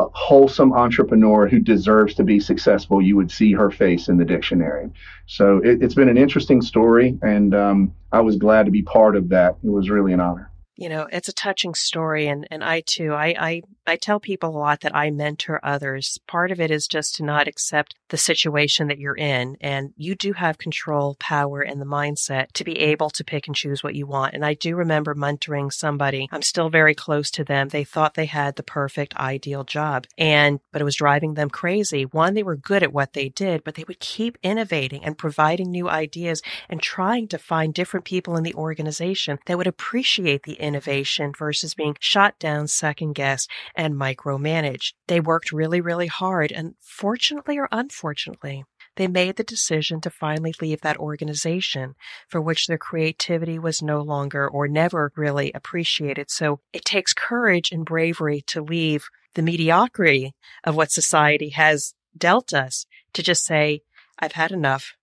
a 0.00 0.08
wholesome 0.12 0.72
entrepreneur 0.72 1.48
who 1.48 1.58
deserves 1.58 2.14
to 2.14 2.24
be 2.24 2.40
successful, 2.40 3.02
you 3.02 3.16
would 3.16 3.30
see 3.30 3.52
her 3.52 3.70
face 3.70 4.08
in 4.08 4.16
the 4.16 4.24
dictionary. 4.24 4.90
So 5.26 5.58
it, 5.58 5.80
has 5.82 5.94
been 5.94 6.08
an 6.08 6.18
interesting 6.18 6.62
story, 6.62 7.18
and 7.22 7.54
um, 7.54 7.94
I 8.12 8.20
was 8.20 8.36
glad 8.36 8.66
to 8.66 8.72
be 8.72 8.82
part 8.82 9.16
of 9.16 9.28
that. 9.30 9.56
It 9.62 9.70
was 9.70 9.90
really 9.90 10.12
an 10.12 10.20
honor 10.20 10.49
you 10.80 10.88
know, 10.88 11.06
it's 11.12 11.28
a 11.28 11.32
touching 11.32 11.74
story. 11.74 12.26
And, 12.26 12.48
and 12.50 12.64
I 12.64 12.80
too, 12.80 13.12
I, 13.12 13.34
I, 13.38 13.62
I 13.86 13.96
tell 13.96 14.18
people 14.18 14.48
a 14.48 14.58
lot 14.58 14.80
that 14.80 14.96
I 14.96 15.10
mentor 15.10 15.60
others. 15.62 16.18
Part 16.26 16.50
of 16.50 16.58
it 16.58 16.70
is 16.70 16.88
just 16.88 17.16
to 17.16 17.22
not 17.22 17.46
accept 17.46 17.94
the 18.08 18.16
situation 18.16 18.88
that 18.88 18.98
you're 18.98 19.16
in. 19.16 19.58
And 19.60 19.92
you 19.98 20.14
do 20.14 20.32
have 20.32 20.56
control, 20.56 21.16
power, 21.20 21.60
and 21.60 21.82
the 21.82 21.86
mindset 21.86 22.52
to 22.52 22.64
be 22.64 22.78
able 22.78 23.10
to 23.10 23.24
pick 23.24 23.46
and 23.46 23.54
choose 23.54 23.82
what 23.82 23.94
you 23.94 24.06
want. 24.06 24.32
And 24.32 24.42
I 24.42 24.54
do 24.54 24.74
remember 24.74 25.14
mentoring 25.14 25.70
somebody. 25.70 26.28
I'm 26.32 26.40
still 26.40 26.70
very 26.70 26.94
close 26.94 27.30
to 27.32 27.44
them. 27.44 27.68
They 27.68 27.84
thought 27.84 28.14
they 28.14 28.24
had 28.24 28.56
the 28.56 28.62
perfect, 28.62 29.14
ideal 29.16 29.64
job. 29.64 30.06
And, 30.16 30.60
but 30.72 30.80
it 30.80 30.86
was 30.86 30.96
driving 30.96 31.34
them 31.34 31.50
crazy. 31.50 32.04
One, 32.04 32.32
they 32.32 32.42
were 32.42 32.56
good 32.56 32.82
at 32.82 32.92
what 32.92 33.12
they 33.12 33.28
did, 33.28 33.64
but 33.64 33.74
they 33.74 33.84
would 33.86 34.00
keep 34.00 34.38
innovating 34.42 35.04
and 35.04 35.18
providing 35.18 35.70
new 35.70 35.90
ideas 35.90 36.40
and 36.70 36.80
trying 36.80 37.28
to 37.28 37.38
find 37.38 37.74
different 37.74 38.06
people 38.06 38.34
in 38.36 38.44
the 38.44 38.54
organization 38.54 39.38
that 39.44 39.58
would 39.58 39.66
appreciate 39.66 40.44
the 40.44 40.54
innovation 40.70 41.32
versus 41.36 41.74
being 41.74 41.96
shot 41.98 42.38
down, 42.38 42.68
second 42.68 43.14
guessed, 43.14 43.50
and 43.74 43.94
micromanaged. 43.94 44.92
They 45.08 45.20
worked 45.20 45.50
really, 45.50 45.80
really 45.80 46.06
hard, 46.06 46.52
and 46.52 46.74
fortunately 46.80 47.58
or 47.58 47.68
unfortunately, 47.72 48.64
they 48.96 49.08
made 49.08 49.36
the 49.36 49.44
decision 49.44 50.00
to 50.02 50.10
finally 50.10 50.54
leave 50.60 50.80
that 50.82 50.98
organization 50.98 51.94
for 52.28 52.40
which 52.40 52.66
their 52.66 52.78
creativity 52.78 53.58
was 53.58 53.82
no 53.82 54.00
longer 54.00 54.48
or 54.48 54.68
never 54.68 55.12
really 55.16 55.50
appreciated. 55.54 56.30
So 56.30 56.60
it 56.72 56.84
takes 56.84 57.12
courage 57.12 57.72
and 57.72 57.84
bravery 57.84 58.42
to 58.48 58.62
leave 58.62 59.08
the 59.34 59.42
mediocrity 59.42 60.34
of 60.64 60.76
what 60.76 60.90
society 60.92 61.50
has 61.50 61.94
dealt 62.16 62.52
us 62.52 62.86
to 63.14 63.22
just 63.22 63.44
say, 63.44 63.80
I've 64.18 64.32
had 64.32 64.52
enough. 64.52 64.94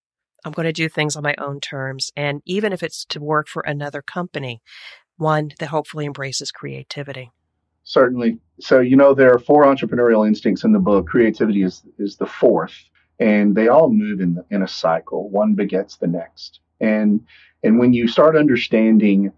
I'm 0.46 0.52
going 0.52 0.68
to 0.68 0.74
do 0.74 0.90
things 0.90 1.16
on 1.16 1.24
my 1.24 1.36
own 1.38 1.60
terms. 1.60 2.12
And 2.16 2.42
even 2.46 2.72
if 2.74 2.84
it's 2.84 3.04
to 3.06 3.20
work 3.20 3.48
for 3.48 3.64
another 3.64 4.02
company, 4.02 4.62
one 5.18 5.52
that 5.60 5.68
hopefully 5.68 6.06
embraces 6.06 6.52
creativity. 6.52 7.32
Certainly. 7.84 8.40
So, 8.60 8.80
you 8.80 8.96
know, 8.96 9.14
there 9.14 9.34
are 9.34 9.40
four 9.40 9.64
entrepreneurial 9.66 10.28
instincts 10.28 10.64
in 10.64 10.72
the 10.72 10.80
book. 10.80 11.08
Creativity 11.08 11.64
is, 11.64 11.84
is 11.98 12.18
the 12.18 12.26
fourth, 12.26 12.76
and 13.20 13.56
they 13.56 13.68
all 13.68 13.90
move 13.90 14.20
in, 14.20 14.44
in 14.50 14.64
a 14.64 14.68
cycle. 14.68 15.30
One 15.30 15.54
begets 15.54 15.98
the 15.98 16.08
next. 16.08 16.60
And, 16.82 17.22
and 17.64 17.80
when 17.80 17.94
you 17.94 18.08
start 18.08 18.36
understanding 18.36 19.32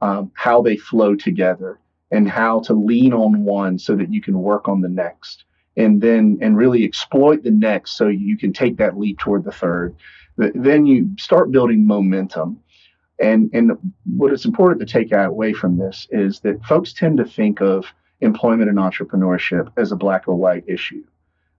um, 0.00 0.30
how 0.34 0.62
they 0.62 0.76
flow 0.76 1.14
together 1.14 1.78
and 2.10 2.28
how 2.28 2.60
to 2.60 2.74
lean 2.74 3.12
on 3.12 3.44
one 3.44 3.78
so 3.78 3.96
that 3.96 4.12
you 4.12 4.20
can 4.20 4.40
work 4.40 4.68
on 4.68 4.80
the 4.80 4.88
next, 4.88 5.44
and 5.76 6.00
then 6.00 6.38
and 6.40 6.56
really 6.56 6.84
exploit 6.84 7.42
the 7.42 7.50
next 7.50 7.96
so 7.96 8.08
you 8.08 8.36
can 8.36 8.52
take 8.52 8.76
that 8.76 8.98
leap 8.98 9.18
toward 9.18 9.44
the 9.44 9.52
third, 9.52 9.96
then 10.36 10.86
you 10.86 11.10
start 11.18 11.50
building 11.50 11.86
momentum 11.86 12.60
and 13.18 13.50
and 13.52 13.72
what 14.16 14.32
is 14.32 14.44
important 14.44 14.80
to 14.80 14.92
take 14.92 15.12
away 15.12 15.52
from 15.52 15.78
this 15.78 16.06
is 16.10 16.40
that 16.40 16.64
folks 16.64 16.92
tend 16.92 17.16
to 17.18 17.24
think 17.24 17.60
of 17.60 17.86
employment 18.20 18.70
and 18.70 18.78
entrepreneurship 18.78 19.70
as 19.76 19.92
a 19.92 19.96
black 19.96 20.28
or 20.28 20.34
white 20.34 20.64
issue. 20.66 21.04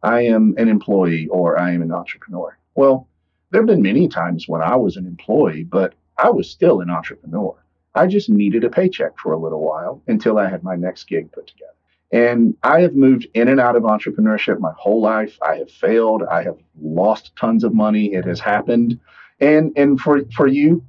I 0.04 0.22
am 0.22 0.56
an 0.58 0.70
employee 0.70 1.28
or 1.28 1.60
I 1.60 1.72
am 1.72 1.82
an 1.82 1.92
entrepreneur. 1.92 2.58
Well, 2.76 3.08
there 3.52 3.62
have 3.62 3.68
been 3.68 3.82
many 3.82 4.08
times 4.08 4.48
when 4.48 4.62
I 4.62 4.76
was 4.76 4.98
an 4.98 5.08
employee, 5.08 5.64
but 5.64 5.94
I 6.18 6.30
was 6.30 6.50
still 6.50 6.82
an 6.82 6.90
entrepreneur. 6.90 7.56
I 7.96 8.08
just 8.08 8.30
needed 8.30 8.64
a 8.64 8.70
paycheck 8.70 9.18
for 9.18 9.34
a 9.34 9.40
little 9.40 9.62
while 9.62 10.02
until 10.08 10.38
I 10.38 10.50
had 10.50 10.64
my 10.64 10.76
next 10.76 11.06
gig 11.06 11.32
put 11.32 11.48
together. 11.48 11.72
And 12.12 12.56
I 12.64 12.82
have 12.82 12.96
moved 12.96 13.28
in 13.34 13.48
and 13.48 13.60
out 13.60 13.76
of 13.76 13.84
entrepreneurship 13.84 14.60
my 14.60 14.72
whole 14.78 15.02
life. 15.02 15.38
I 15.42 15.56
have 15.56 15.72
failed. 15.72 16.24
I 16.24 16.44
have 16.44 16.58
lost 16.80 17.36
tons 17.36 17.64
of 17.64 17.74
money. 17.74 18.14
It 18.14 18.26
has 18.26 18.40
happened. 18.40 19.00
And 19.40 19.74
and 19.76 20.00
for 20.00 20.22
for 20.36 20.48
you, 20.48 20.84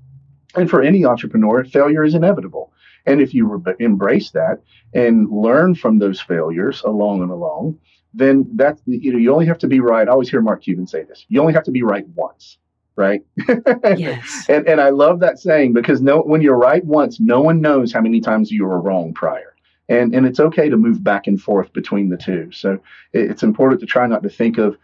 and 0.58 0.68
for 0.70 0.82
any 0.82 1.04
entrepreneur, 1.04 1.64
failure 1.64 2.04
is 2.04 2.14
inevitable. 2.14 2.72
And 3.06 3.20
if 3.20 3.32
you 3.34 3.46
re- 3.46 3.74
embrace 3.80 4.30
that 4.32 4.60
and 4.94 5.30
learn 5.30 5.74
from 5.74 5.98
those 5.98 6.20
failures 6.20 6.82
along 6.84 7.22
and 7.22 7.30
along, 7.30 7.78
then 8.14 8.46
that's 8.54 8.82
you 8.86 9.12
know 9.12 9.18
you 9.18 9.32
only 9.32 9.46
have 9.46 9.58
to 9.58 9.68
be 9.68 9.80
right. 9.80 10.08
I 10.08 10.10
always 10.12 10.30
hear 10.30 10.42
Mark 10.42 10.62
Cuban 10.62 10.86
say 10.86 11.04
this: 11.04 11.24
you 11.28 11.40
only 11.40 11.54
have 11.54 11.64
to 11.64 11.70
be 11.70 11.82
right 11.82 12.06
once. 12.14 12.58
right? 12.96 13.22
Yes. 13.96 14.46
and, 14.48 14.66
and 14.68 14.80
I 14.80 14.90
love 14.90 15.20
that 15.20 15.38
saying 15.38 15.72
because 15.72 16.00
no, 16.00 16.20
when 16.20 16.40
you're 16.42 16.58
right 16.58 16.84
once, 16.84 17.20
no 17.20 17.40
one 17.40 17.60
knows 17.60 17.92
how 17.92 18.00
many 18.00 18.20
times 18.20 18.50
you 18.50 18.64
were 18.64 18.80
wrong 18.80 19.14
prior. 19.14 19.54
And, 19.90 20.14
and 20.14 20.26
it's 20.26 20.40
okay 20.40 20.68
to 20.68 20.76
move 20.76 21.02
back 21.02 21.26
and 21.26 21.40
forth 21.40 21.72
between 21.72 22.10
the 22.10 22.16
two. 22.18 22.50
So 22.52 22.78
it's 23.14 23.42
important 23.42 23.80
to 23.80 23.86
try 23.86 24.06
not 24.06 24.22
to 24.24 24.28
think 24.28 24.58
of 24.58 24.76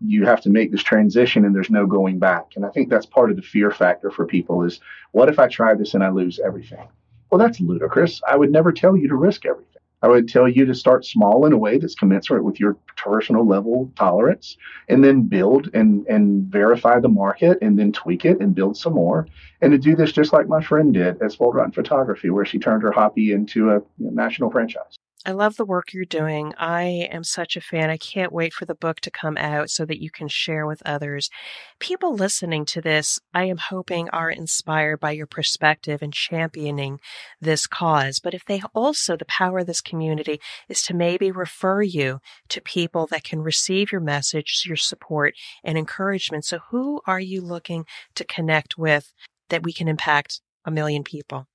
you 0.00 0.24
have 0.24 0.40
to 0.42 0.50
make 0.50 0.70
this 0.70 0.82
transition 0.82 1.44
and 1.44 1.54
there's 1.54 1.70
no 1.70 1.86
going 1.86 2.18
back. 2.18 2.52
And 2.56 2.64
I 2.64 2.70
think 2.70 2.88
that's 2.88 3.06
part 3.06 3.30
of 3.30 3.36
the 3.36 3.42
fear 3.42 3.70
factor 3.70 4.10
for 4.10 4.26
people 4.26 4.62
is 4.62 4.80
what 5.12 5.28
if 5.28 5.38
I 5.38 5.48
try 5.48 5.74
this 5.74 5.94
and 5.94 6.04
I 6.04 6.10
lose 6.10 6.40
everything? 6.44 6.86
Well, 7.30 7.38
that's 7.38 7.60
ludicrous. 7.60 8.20
I 8.28 8.36
would 8.36 8.52
never 8.52 8.72
tell 8.72 8.96
you 8.96 9.08
to 9.08 9.16
risk 9.16 9.46
everything. 9.46 9.70
I 10.02 10.08
would 10.08 10.28
tell 10.28 10.46
you 10.46 10.66
to 10.66 10.74
start 10.74 11.06
small 11.06 11.46
in 11.46 11.54
a 11.54 11.58
way 11.58 11.78
that's 11.78 11.94
commensurate 11.94 12.44
with 12.44 12.60
your 12.60 12.76
personal 12.94 13.46
level 13.46 13.90
tolerance 13.96 14.58
and 14.88 15.02
then 15.02 15.22
build 15.22 15.70
and, 15.72 16.06
and 16.08 16.44
verify 16.44 17.00
the 17.00 17.08
market 17.08 17.56
and 17.62 17.78
then 17.78 17.90
tweak 17.90 18.26
it 18.26 18.38
and 18.40 18.54
build 18.54 18.76
some 18.76 18.92
more. 18.92 19.26
And 19.62 19.72
to 19.72 19.78
do 19.78 19.96
this 19.96 20.12
just 20.12 20.34
like 20.34 20.46
my 20.46 20.62
friend 20.62 20.92
did 20.92 21.22
at 21.22 21.32
Spoiled 21.32 21.54
Rotten 21.54 21.72
Photography, 21.72 22.28
where 22.28 22.44
she 22.44 22.58
turned 22.58 22.82
her 22.82 22.92
hobby 22.92 23.32
into 23.32 23.70
a 23.70 23.76
you 23.76 23.84
know, 23.98 24.10
national 24.10 24.50
franchise. 24.50 24.98
I 25.26 25.32
love 25.32 25.56
the 25.56 25.64
work 25.64 25.94
you're 25.94 26.04
doing. 26.04 26.52
I 26.58 27.08
am 27.10 27.24
such 27.24 27.56
a 27.56 27.62
fan. 27.62 27.88
I 27.88 27.96
can't 27.96 28.30
wait 28.30 28.52
for 28.52 28.66
the 28.66 28.74
book 28.74 29.00
to 29.00 29.10
come 29.10 29.38
out 29.38 29.70
so 29.70 29.86
that 29.86 30.02
you 30.02 30.10
can 30.10 30.28
share 30.28 30.66
with 30.66 30.82
others. 30.84 31.30
People 31.78 32.14
listening 32.14 32.66
to 32.66 32.82
this, 32.82 33.18
I 33.32 33.44
am 33.44 33.56
hoping 33.56 34.10
are 34.10 34.28
inspired 34.30 35.00
by 35.00 35.12
your 35.12 35.26
perspective 35.26 36.02
and 36.02 36.12
championing 36.12 37.00
this 37.40 37.66
cause. 37.66 38.20
But 38.22 38.34
if 38.34 38.44
they 38.44 38.60
also, 38.74 39.16
the 39.16 39.24
power 39.24 39.60
of 39.60 39.66
this 39.66 39.80
community 39.80 40.42
is 40.68 40.82
to 40.82 40.94
maybe 40.94 41.30
refer 41.30 41.80
you 41.80 42.20
to 42.50 42.60
people 42.60 43.06
that 43.06 43.24
can 43.24 43.40
receive 43.40 43.92
your 43.92 44.02
message, 44.02 44.64
your 44.66 44.76
support 44.76 45.32
and 45.64 45.78
encouragement. 45.78 46.44
So 46.44 46.58
who 46.70 47.00
are 47.06 47.20
you 47.20 47.40
looking 47.40 47.86
to 48.16 48.26
connect 48.26 48.76
with 48.76 49.14
that 49.48 49.62
we 49.62 49.72
can 49.72 49.88
impact 49.88 50.42
a 50.66 50.70
million 50.70 51.02
people? 51.02 51.46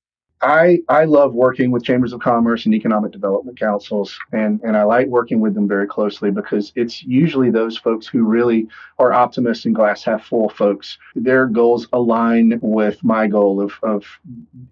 I, 0.42 0.80
I 0.88 1.04
love 1.04 1.34
working 1.34 1.70
with 1.70 1.84
chambers 1.84 2.14
of 2.14 2.22
commerce 2.22 2.66
and 2.66 2.74
economic 2.74 3.12
development 3.12 3.60
councils, 3.60 4.18
and, 4.32 4.62
and 4.64 4.78
I 4.78 4.84
like 4.84 5.08
working 5.08 5.42
with 5.42 5.54
them 5.54 5.68
very 5.68 5.86
closely 5.86 6.32
because 6.32 6.72
it's 6.76 7.04
usually 7.04 7.50
those 7.52 7.78
folks 7.78 8.08
who 8.08 8.24
really 8.24 8.68
are 9.00 9.12
optimists 9.12 9.66
and 9.66 9.76
glass 9.76 10.04
half 10.04 10.26
full 10.26 10.48
folks. 10.48 10.98
Their 11.14 11.46
goals 11.46 11.88
align 11.92 12.58
with 12.62 13.04
my 13.04 13.28
goal 13.28 13.62
of, 13.62 13.74
of 13.84 14.06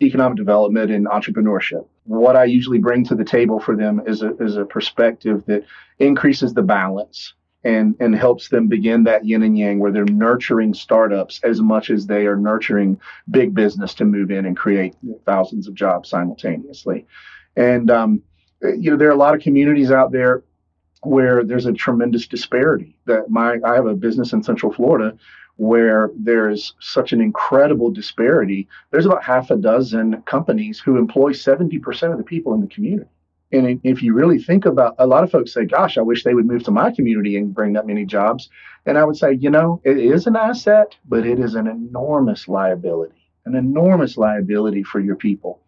economic 0.02 0.38
development 0.38 0.90
and 0.90 1.06
entrepreneurship. 1.06 1.86
What 2.06 2.38
I 2.38 2.46
usually 2.46 2.80
bring 2.80 3.04
to 3.06 3.16
the 3.16 3.26
table 3.26 3.60
for 3.60 3.76
them 3.76 4.02
is 4.08 4.22
a, 4.22 4.38
is 4.38 4.56
a 4.56 4.64
perspective 4.64 5.44
that 5.48 5.66
increases 6.00 6.54
the 6.54 6.64
balance 6.64 7.34
and 7.68 7.96
and 8.00 8.16
helps 8.16 8.48
them 8.48 8.68
begin 8.68 9.04
that 9.04 9.26
yin 9.26 9.44
and 9.44 9.58
yang 9.58 9.78
where 9.80 9.92
they're 9.92 10.06
nurturing 10.06 10.74
startups 10.74 11.42
as 11.44 11.60
much 11.60 11.90
as 11.90 12.08
they 12.08 12.26
are 12.26 12.38
nurturing 12.38 12.98
big 13.30 13.54
business 13.54 13.94
to 13.94 14.06
move 14.06 14.32
in 14.32 14.46
and 14.46 14.56
create 14.56 14.96
thousands 15.26 15.68
of 15.68 15.74
jobs 15.74 16.10
simultaneously. 16.10 17.06
And 17.58 17.92
um, 17.92 18.22
you 18.62 18.90
know 18.90 18.96
there 18.96 19.10
are 19.10 19.20
a 19.20 19.24
lot 19.26 19.36
of 19.36 19.42
communities 19.42 19.92
out 19.92 20.14
there 20.14 20.44
where 21.04 21.44
there's 21.44 21.66
a 21.66 21.74
tremendous 21.74 22.26
disparity. 22.26 22.96
That 23.06 23.30
my 23.30 23.58
I 23.66 23.76
have 23.76 23.86
a 23.86 23.96
business 23.96 24.32
in 24.32 24.42
Central 24.42 24.72
Florida 24.72 25.18
where 25.58 26.12
there's 26.16 26.74
such 26.80 27.12
an 27.12 27.20
incredible 27.20 27.92
disparity. 27.92 28.70
There's 28.92 29.08
about 29.08 29.24
half 29.24 29.52
a 29.52 29.58
dozen 29.58 30.22
companies 30.22 30.80
who 30.80 30.98
employ 30.98 31.34
70% 31.34 32.12
of 32.12 32.20
the 32.20 32.24
people 32.24 32.54
in 32.54 32.62
the 32.62 32.68
community. 32.68 33.10
And 33.52 33.80
if 33.84 34.04
you 34.04 34.14
really 34.14 34.40
think 34.40 34.66
about 34.66 34.96
a 35.00 35.08
lot 35.08 35.24
of 35.24 35.32
folks 35.32 35.54
say, 35.54 35.66
gosh, 35.66 35.98
I 35.98 36.02
wish 36.02 36.24
they 36.24 36.34
would 36.34 36.46
move 36.46 36.64
to 36.64 36.72
my 36.72 36.92
community 36.92 37.38
and 37.38 37.54
bring 37.54 37.74
that 37.74 37.88
many 37.88 38.06
jobs. 38.06 38.50
And 38.86 38.98
I 38.98 39.06
would 39.06 39.16
say, 39.16 39.34
you 39.34 39.50
know, 39.50 39.82
it 39.86 39.98
is 39.98 40.28
an 40.28 40.36
asset, 40.36 40.96
but 41.08 41.26
it 41.26 41.40
is 41.40 41.56
an 41.56 41.68
enormous 41.68 42.48
liability, 42.48 43.30
an 43.46 43.56
enormous 43.56 44.18
liability 44.18 44.84
for 44.84 45.00
your 45.00 45.16
people. 45.16 45.62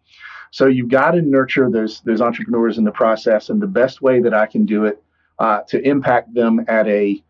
So 0.50 0.66
you've 0.66 0.90
got 0.90 1.12
to 1.12 1.22
nurture 1.22 1.70
those 1.70 2.00
those 2.02 2.20
entrepreneurs 2.20 2.76
in 2.76 2.84
the 2.84 2.90
process. 2.90 3.48
And 3.48 3.62
the 3.62 3.66
best 3.66 4.02
way 4.02 4.20
that 4.20 4.34
I 4.34 4.46
can 4.46 4.66
do 4.66 4.84
it 4.84 5.02
uh, 5.38 5.60
to 5.68 5.80
impact 5.80 6.34
them 6.34 6.64
at 6.68 6.86
a 6.86 7.22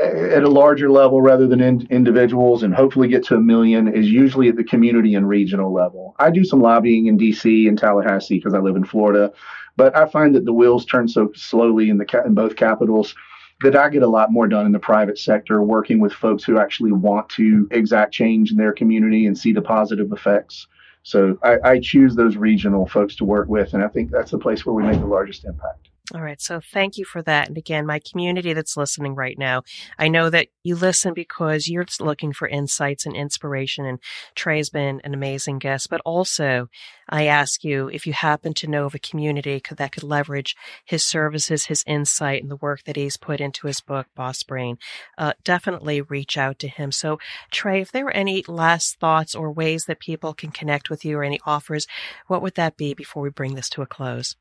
at 0.00 0.42
a 0.42 0.48
larger 0.48 0.88
level 0.88 1.20
rather 1.20 1.46
than 1.46 1.60
in, 1.60 1.86
individuals 1.90 2.62
and 2.62 2.74
hopefully 2.74 3.08
get 3.08 3.24
to 3.24 3.34
a 3.34 3.40
million 3.40 3.88
is 3.88 4.08
usually 4.08 4.48
at 4.48 4.56
the 4.56 4.64
community 4.64 5.14
and 5.14 5.28
regional 5.28 5.72
level. 5.72 6.14
I 6.18 6.30
do 6.30 6.44
some 6.44 6.60
lobbying 6.60 7.06
in 7.06 7.18
DC 7.18 7.68
and 7.68 7.76
Tallahassee 7.76 8.36
because 8.36 8.54
I 8.54 8.60
live 8.60 8.76
in 8.76 8.84
Florida. 8.84 9.32
But 9.76 9.96
I 9.96 10.06
find 10.06 10.34
that 10.34 10.44
the 10.44 10.52
wheels 10.52 10.84
turn 10.84 11.08
so 11.08 11.30
slowly 11.34 11.90
in 11.90 11.98
the 11.98 12.22
in 12.24 12.34
both 12.34 12.56
capitals 12.56 13.14
that 13.62 13.76
I 13.76 13.88
get 13.90 14.02
a 14.02 14.08
lot 14.08 14.32
more 14.32 14.48
done 14.48 14.66
in 14.66 14.72
the 14.72 14.78
private 14.78 15.18
sector, 15.18 15.62
working 15.62 16.00
with 16.00 16.12
folks 16.12 16.44
who 16.44 16.58
actually 16.58 16.92
want 16.92 17.28
to 17.30 17.68
exact 17.70 18.12
change 18.12 18.50
in 18.50 18.56
their 18.56 18.72
community 18.72 19.26
and 19.26 19.36
see 19.36 19.52
the 19.52 19.60
positive 19.60 20.12
effects. 20.12 20.66
So 21.02 21.38
I, 21.42 21.58
I 21.64 21.80
choose 21.80 22.14
those 22.14 22.36
regional 22.36 22.86
folks 22.86 23.16
to 23.16 23.24
work 23.24 23.48
with, 23.48 23.74
and 23.74 23.82
I 23.82 23.88
think 23.88 24.10
that's 24.10 24.30
the 24.30 24.38
place 24.38 24.64
where 24.64 24.74
we 24.74 24.82
make 24.82 25.00
the 25.00 25.06
largest 25.06 25.44
impact. 25.44 25.89
All 26.12 26.22
right. 26.22 26.40
So 26.40 26.60
thank 26.60 26.98
you 26.98 27.04
for 27.04 27.22
that. 27.22 27.46
And 27.46 27.56
again, 27.56 27.86
my 27.86 28.00
community 28.00 28.52
that's 28.52 28.76
listening 28.76 29.14
right 29.14 29.38
now, 29.38 29.62
I 29.96 30.08
know 30.08 30.28
that 30.28 30.48
you 30.64 30.74
listen 30.74 31.14
because 31.14 31.68
you're 31.68 31.86
looking 32.00 32.32
for 32.32 32.48
insights 32.48 33.06
and 33.06 33.14
inspiration. 33.14 33.86
And 33.86 34.00
Tra's 34.34 34.70
been 34.70 35.00
an 35.04 35.14
amazing 35.14 35.60
guest, 35.60 35.88
but 35.88 36.00
also 36.04 36.68
I 37.08 37.26
ask 37.26 37.62
you 37.62 37.88
if 37.88 38.08
you 38.08 38.12
happen 38.12 38.54
to 38.54 38.66
know 38.66 38.86
of 38.86 38.94
a 38.96 38.98
community 38.98 39.62
that 39.70 39.92
could 39.92 40.02
leverage 40.02 40.56
his 40.84 41.04
services, 41.04 41.66
his 41.66 41.84
insight 41.86 42.42
and 42.42 42.50
the 42.50 42.56
work 42.56 42.82
that 42.84 42.96
he's 42.96 43.16
put 43.16 43.40
into 43.40 43.68
his 43.68 43.80
book, 43.80 44.08
Boss 44.16 44.42
Brain, 44.42 44.78
uh, 45.16 45.34
definitely 45.44 46.00
reach 46.00 46.36
out 46.36 46.58
to 46.58 46.66
him. 46.66 46.90
So 46.90 47.20
Tra, 47.52 47.78
if 47.78 47.92
there 47.92 48.04
were 48.04 48.10
any 48.10 48.42
last 48.48 48.98
thoughts 48.98 49.36
or 49.36 49.52
ways 49.52 49.84
that 49.84 50.00
people 50.00 50.34
can 50.34 50.50
connect 50.50 50.90
with 50.90 51.04
you 51.04 51.18
or 51.18 51.22
any 51.22 51.38
offers, 51.46 51.86
what 52.26 52.42
would 52.42 52.56
that 52.56 52.76
be 52.76 52.94
before 52.94 53.22
we 53.22 53.30
bring 53.30 53.54
this 53.54 53.70
to 53.70 53.82
a 53.82 53.86
close? 53.86 54.34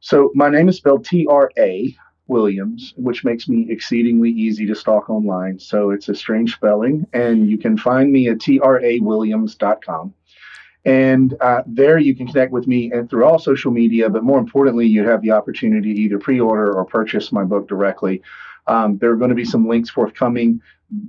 So 0.00 0.30
my 0.34 0.48
name 0.48 0.68
is 0.68 0.76
spelled 0.76 1.04
T 1.04 1.26
R 1.28 1.50
A 1.58 1.94
Williams, 2.26 2.94
which 2.96 3.24
makes 3.24 3.48
me 3.48 3.66
exceedingly 3.68 4.30
easy 4.30 4.66
to 4.66 4.74
stalk 4.74 5.10
online. 5.10 5.58
So 5.58 5.90
it's 5.90 6.08
a 6.08 6.14
strange 6.14 6.54
spelling, 6.54 7.06
and 7.12 7.48
you 7.50 7.58
can 7.58 7.76
find 7.76 8.12
me 8.12 8.28
at 8.28 8.38
trawilliams.com. 8.38 10.14
And 10.86 11.36
uh, 11.42 11.62
there 11.66 11.98
you 11.98 12.16
can 12.16 12.26
connect 12.26 12.52
with 12.52 12.66
me 12.66 12.90
and 12.92 13.10
through 13.10 13.24
all 13.24 13.38
social 13.38 13.70
media, 13.70 14.08
but 14.08 14.24
more 14.24 14.38
importantly, 14.38 14.86
you 14.86 15.06
have 15.06 15.20
the 15.20 15.32
opportunity 15.32 15.92
to 15.92 16.00
either 16.00 16.18
pre-order 16.18 16.72
or 16.72 16.86
purchase 16.86 17.32
my 17.32 17.44
book 17.44 17.68
directly. 17.68 18.22
Um, 18.66 18.96
there 18.96 19.10
are 19.10 19.16
going 19.16 19.28
to 19.28 19.34
be 19.34 19.44
some 19.44 19.68
links 19.68 19.90
forthcoming 19.90 20.62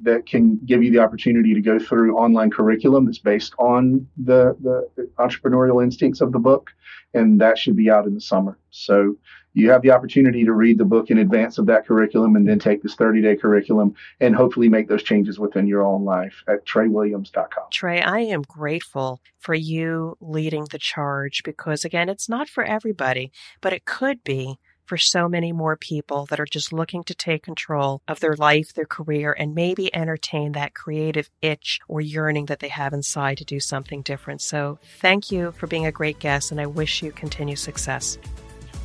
that 0.03 0.25
can 0.25 0.59
give 0.65 0.83
you 0.83 0.91
the 0.91 0.99
opportunity 0.99 1.53
to 1.53 1.61
go 1.61 1.79
through 1.79 2.17
online 2.17 2.51
curriculum 2.51 3.05
that's 3.05 3.19
based 3.19 3.53
on 3.57 4.07
the, 4.17 4.55
the 4.61 5.09
entrepreneurial 5.17 5.83
instincts 5.83 6.21
of 6.21 6.31
the 6.31 6.39
book, 6.39 6.71
and 7.13 7.41
that 7.41 7.57
should 7.57 7.75
be 7.75 7.89
out 7.89 8.05
in 8.05 8.13
the 8.13 8.21
summer. 8.21 8.57
So 8.69 9.15
you 9.53 9.69
have 9.71 9.81
the 9.81 9.91
opportunity 9.91 10.45
to 10.45 10.53
read 10.53 10.77
the 10.77 10.85
book 10.85 11.09
in 11.09 11.17
advance 11.17 11.57
of 11.57 11.65
that 11.65 11.85
curriculum 11.85 12.35
and 12.35 12.47
then 12.47 12.59
take 12.59 12.83
this 12.83 12.95
30 12.95 13.21
day 13.21 13.35
curriculum 13.35 13.93
and 14.19 14.35
hopefully 14.35 14.69
make 14.69 14.87
those 14.87 15.03
changes 15.03 15.39
within 15.39 15.67
your 15.67 15.83
own 15.83 16.05
life 16.05 16.43
at 16.47 16.65
trawilliams.com. 16.65 17.65
Tra, 17.71 17.99
I 17.99 18.19
am 18.19 18.43
grateful 18.43 19.19
for 19.39 19.53
you 19.53 20.15
leading 20.21 20.65
the 20.71 20.79
charge 20.79 21.41
because, 21.43 21.83
again, 21.83 22.07
it's 22.07 22.29
not 22.29 22.47
for 22.47 22.63
everybody, 22.63 23.31
but 23.59 23.73
it 23.73 23.85
could 23.85 24.23
be 24.23 24.57
for 24.85 24.97
so 24.97 25.27
many 25.27 25.51
more 25.51 25.75
people 25.75 26.25
that 26.27 26.39
are 26.39 26.45
just 26.45 26.73
looking 26.73 27.03
to 27.05 27.15
take 27.15 27.43
control 27.43 28.01
of 28.07 28.19
their 28.19 28.35
life, 28.35 28.73
their 28.73 28.85
career, 28.85 29.35
and 29.37 29.55
maybe 29.55 29.93
entertain 29.95 30.51
that 30.53 30.73
creative 30.73 31.29
itch 31.41 31.79
or 31.87 32.01
yearning 32.01 32.45
that 32.47 32.59
they 32.59 32.67
have 32.67 32.93
inside 32.93 33.37
to 33.37 33.45
do 33.45 33.59
something 33.59 34.01
different. 34.01 34.41
So 34.41 34.79
thank 34.99 35.31
you 35.31 35.51
for 35.53 35.67
being 35.67 35.85
a 35.85 35.91
great 35.91 36.19
guest, 36.19 36.51
and 36.51 36.59
I 36.59 36.65
wish 36.65 37.01
you 37.01 37.11
continued 37.11 37.59
success. 37.59 38.17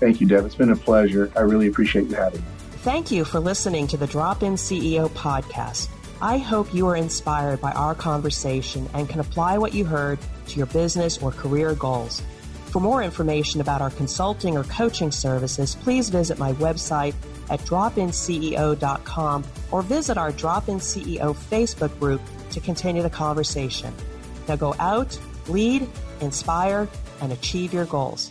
Thank 0.00 0.20
you, 0.20 0.26
Deb. 0.26 0.44
It's 0.44 0.54
been 0.54 0.70
a 0.70 0.76
pleasure. 0.76 1.32
I 1.36 1.40
really 1.40 1.68
appreciate 1.68 2.08
you 2.08 2.16
having 2.16 2.40
me. 2.40 2.46
Thank 2.78 3.10
you 3.10 3.24
for 3.24 3.40
listening 3.40 3.86
to 3.88 3.96
the 3.96 4.06
Drop 4.06 4.42
In 4.42 4.54
CEO 4.54 5.08
podcast. 5.10 5.88
I 6.20 6.38
hope 6.38 6.72
you 6.72 6.86
are 6.86 6.96
inspired 6.96 7.60
by 7.60 7.72
our 7.72 7.94
conversation 7.94 8.88
and 8.94 9.08
can 9.08 9.20
apply 9.20 9.58
what 9.58 9.74
you 9.74 9.84
heard 9.84 10.18
to 10.48 10.56
your 10.56 10.66
business 10.66 11.18
or 11.18 11.30
career 11.30 11.74
goals. 11.74 12.22
For 12.76 12.80
more 12.80 13.02
information 13.02 13.62
about 13.62 13.80
our 13.80 13.88
consulting 13.88 14.58
or 14.58 14.64
coaching 14.64 15.10
services, 15.10 15.74
please 15.76 16.10
visit 16.10 16.38
my 16.38 16.52
website 16.52 17.14
at 17.48 17.60
dropinceo.com 17.60 19.44
or 19.72 19.80
visit 19.80 20.18
our 20.18 20.30
Drop 20.32 20.68
In 20.68 20.76
CEO 20.76 21.34
Facebook 21.34 21.98
group 21.98 22.20
to 22.50 22.60
continue 22.60 23.02
the 23.02 23.08
conversation. 23.08 23.94
Now 24.46 24.56
go 24.56 24.74
out, 24.78 25.18
lead, 25.48 25.88
inspire, 26.20 26.86
and 27.22 27.32
achieve 27.32 27.72
your 27.72 27.86
goals. 27.86 28.30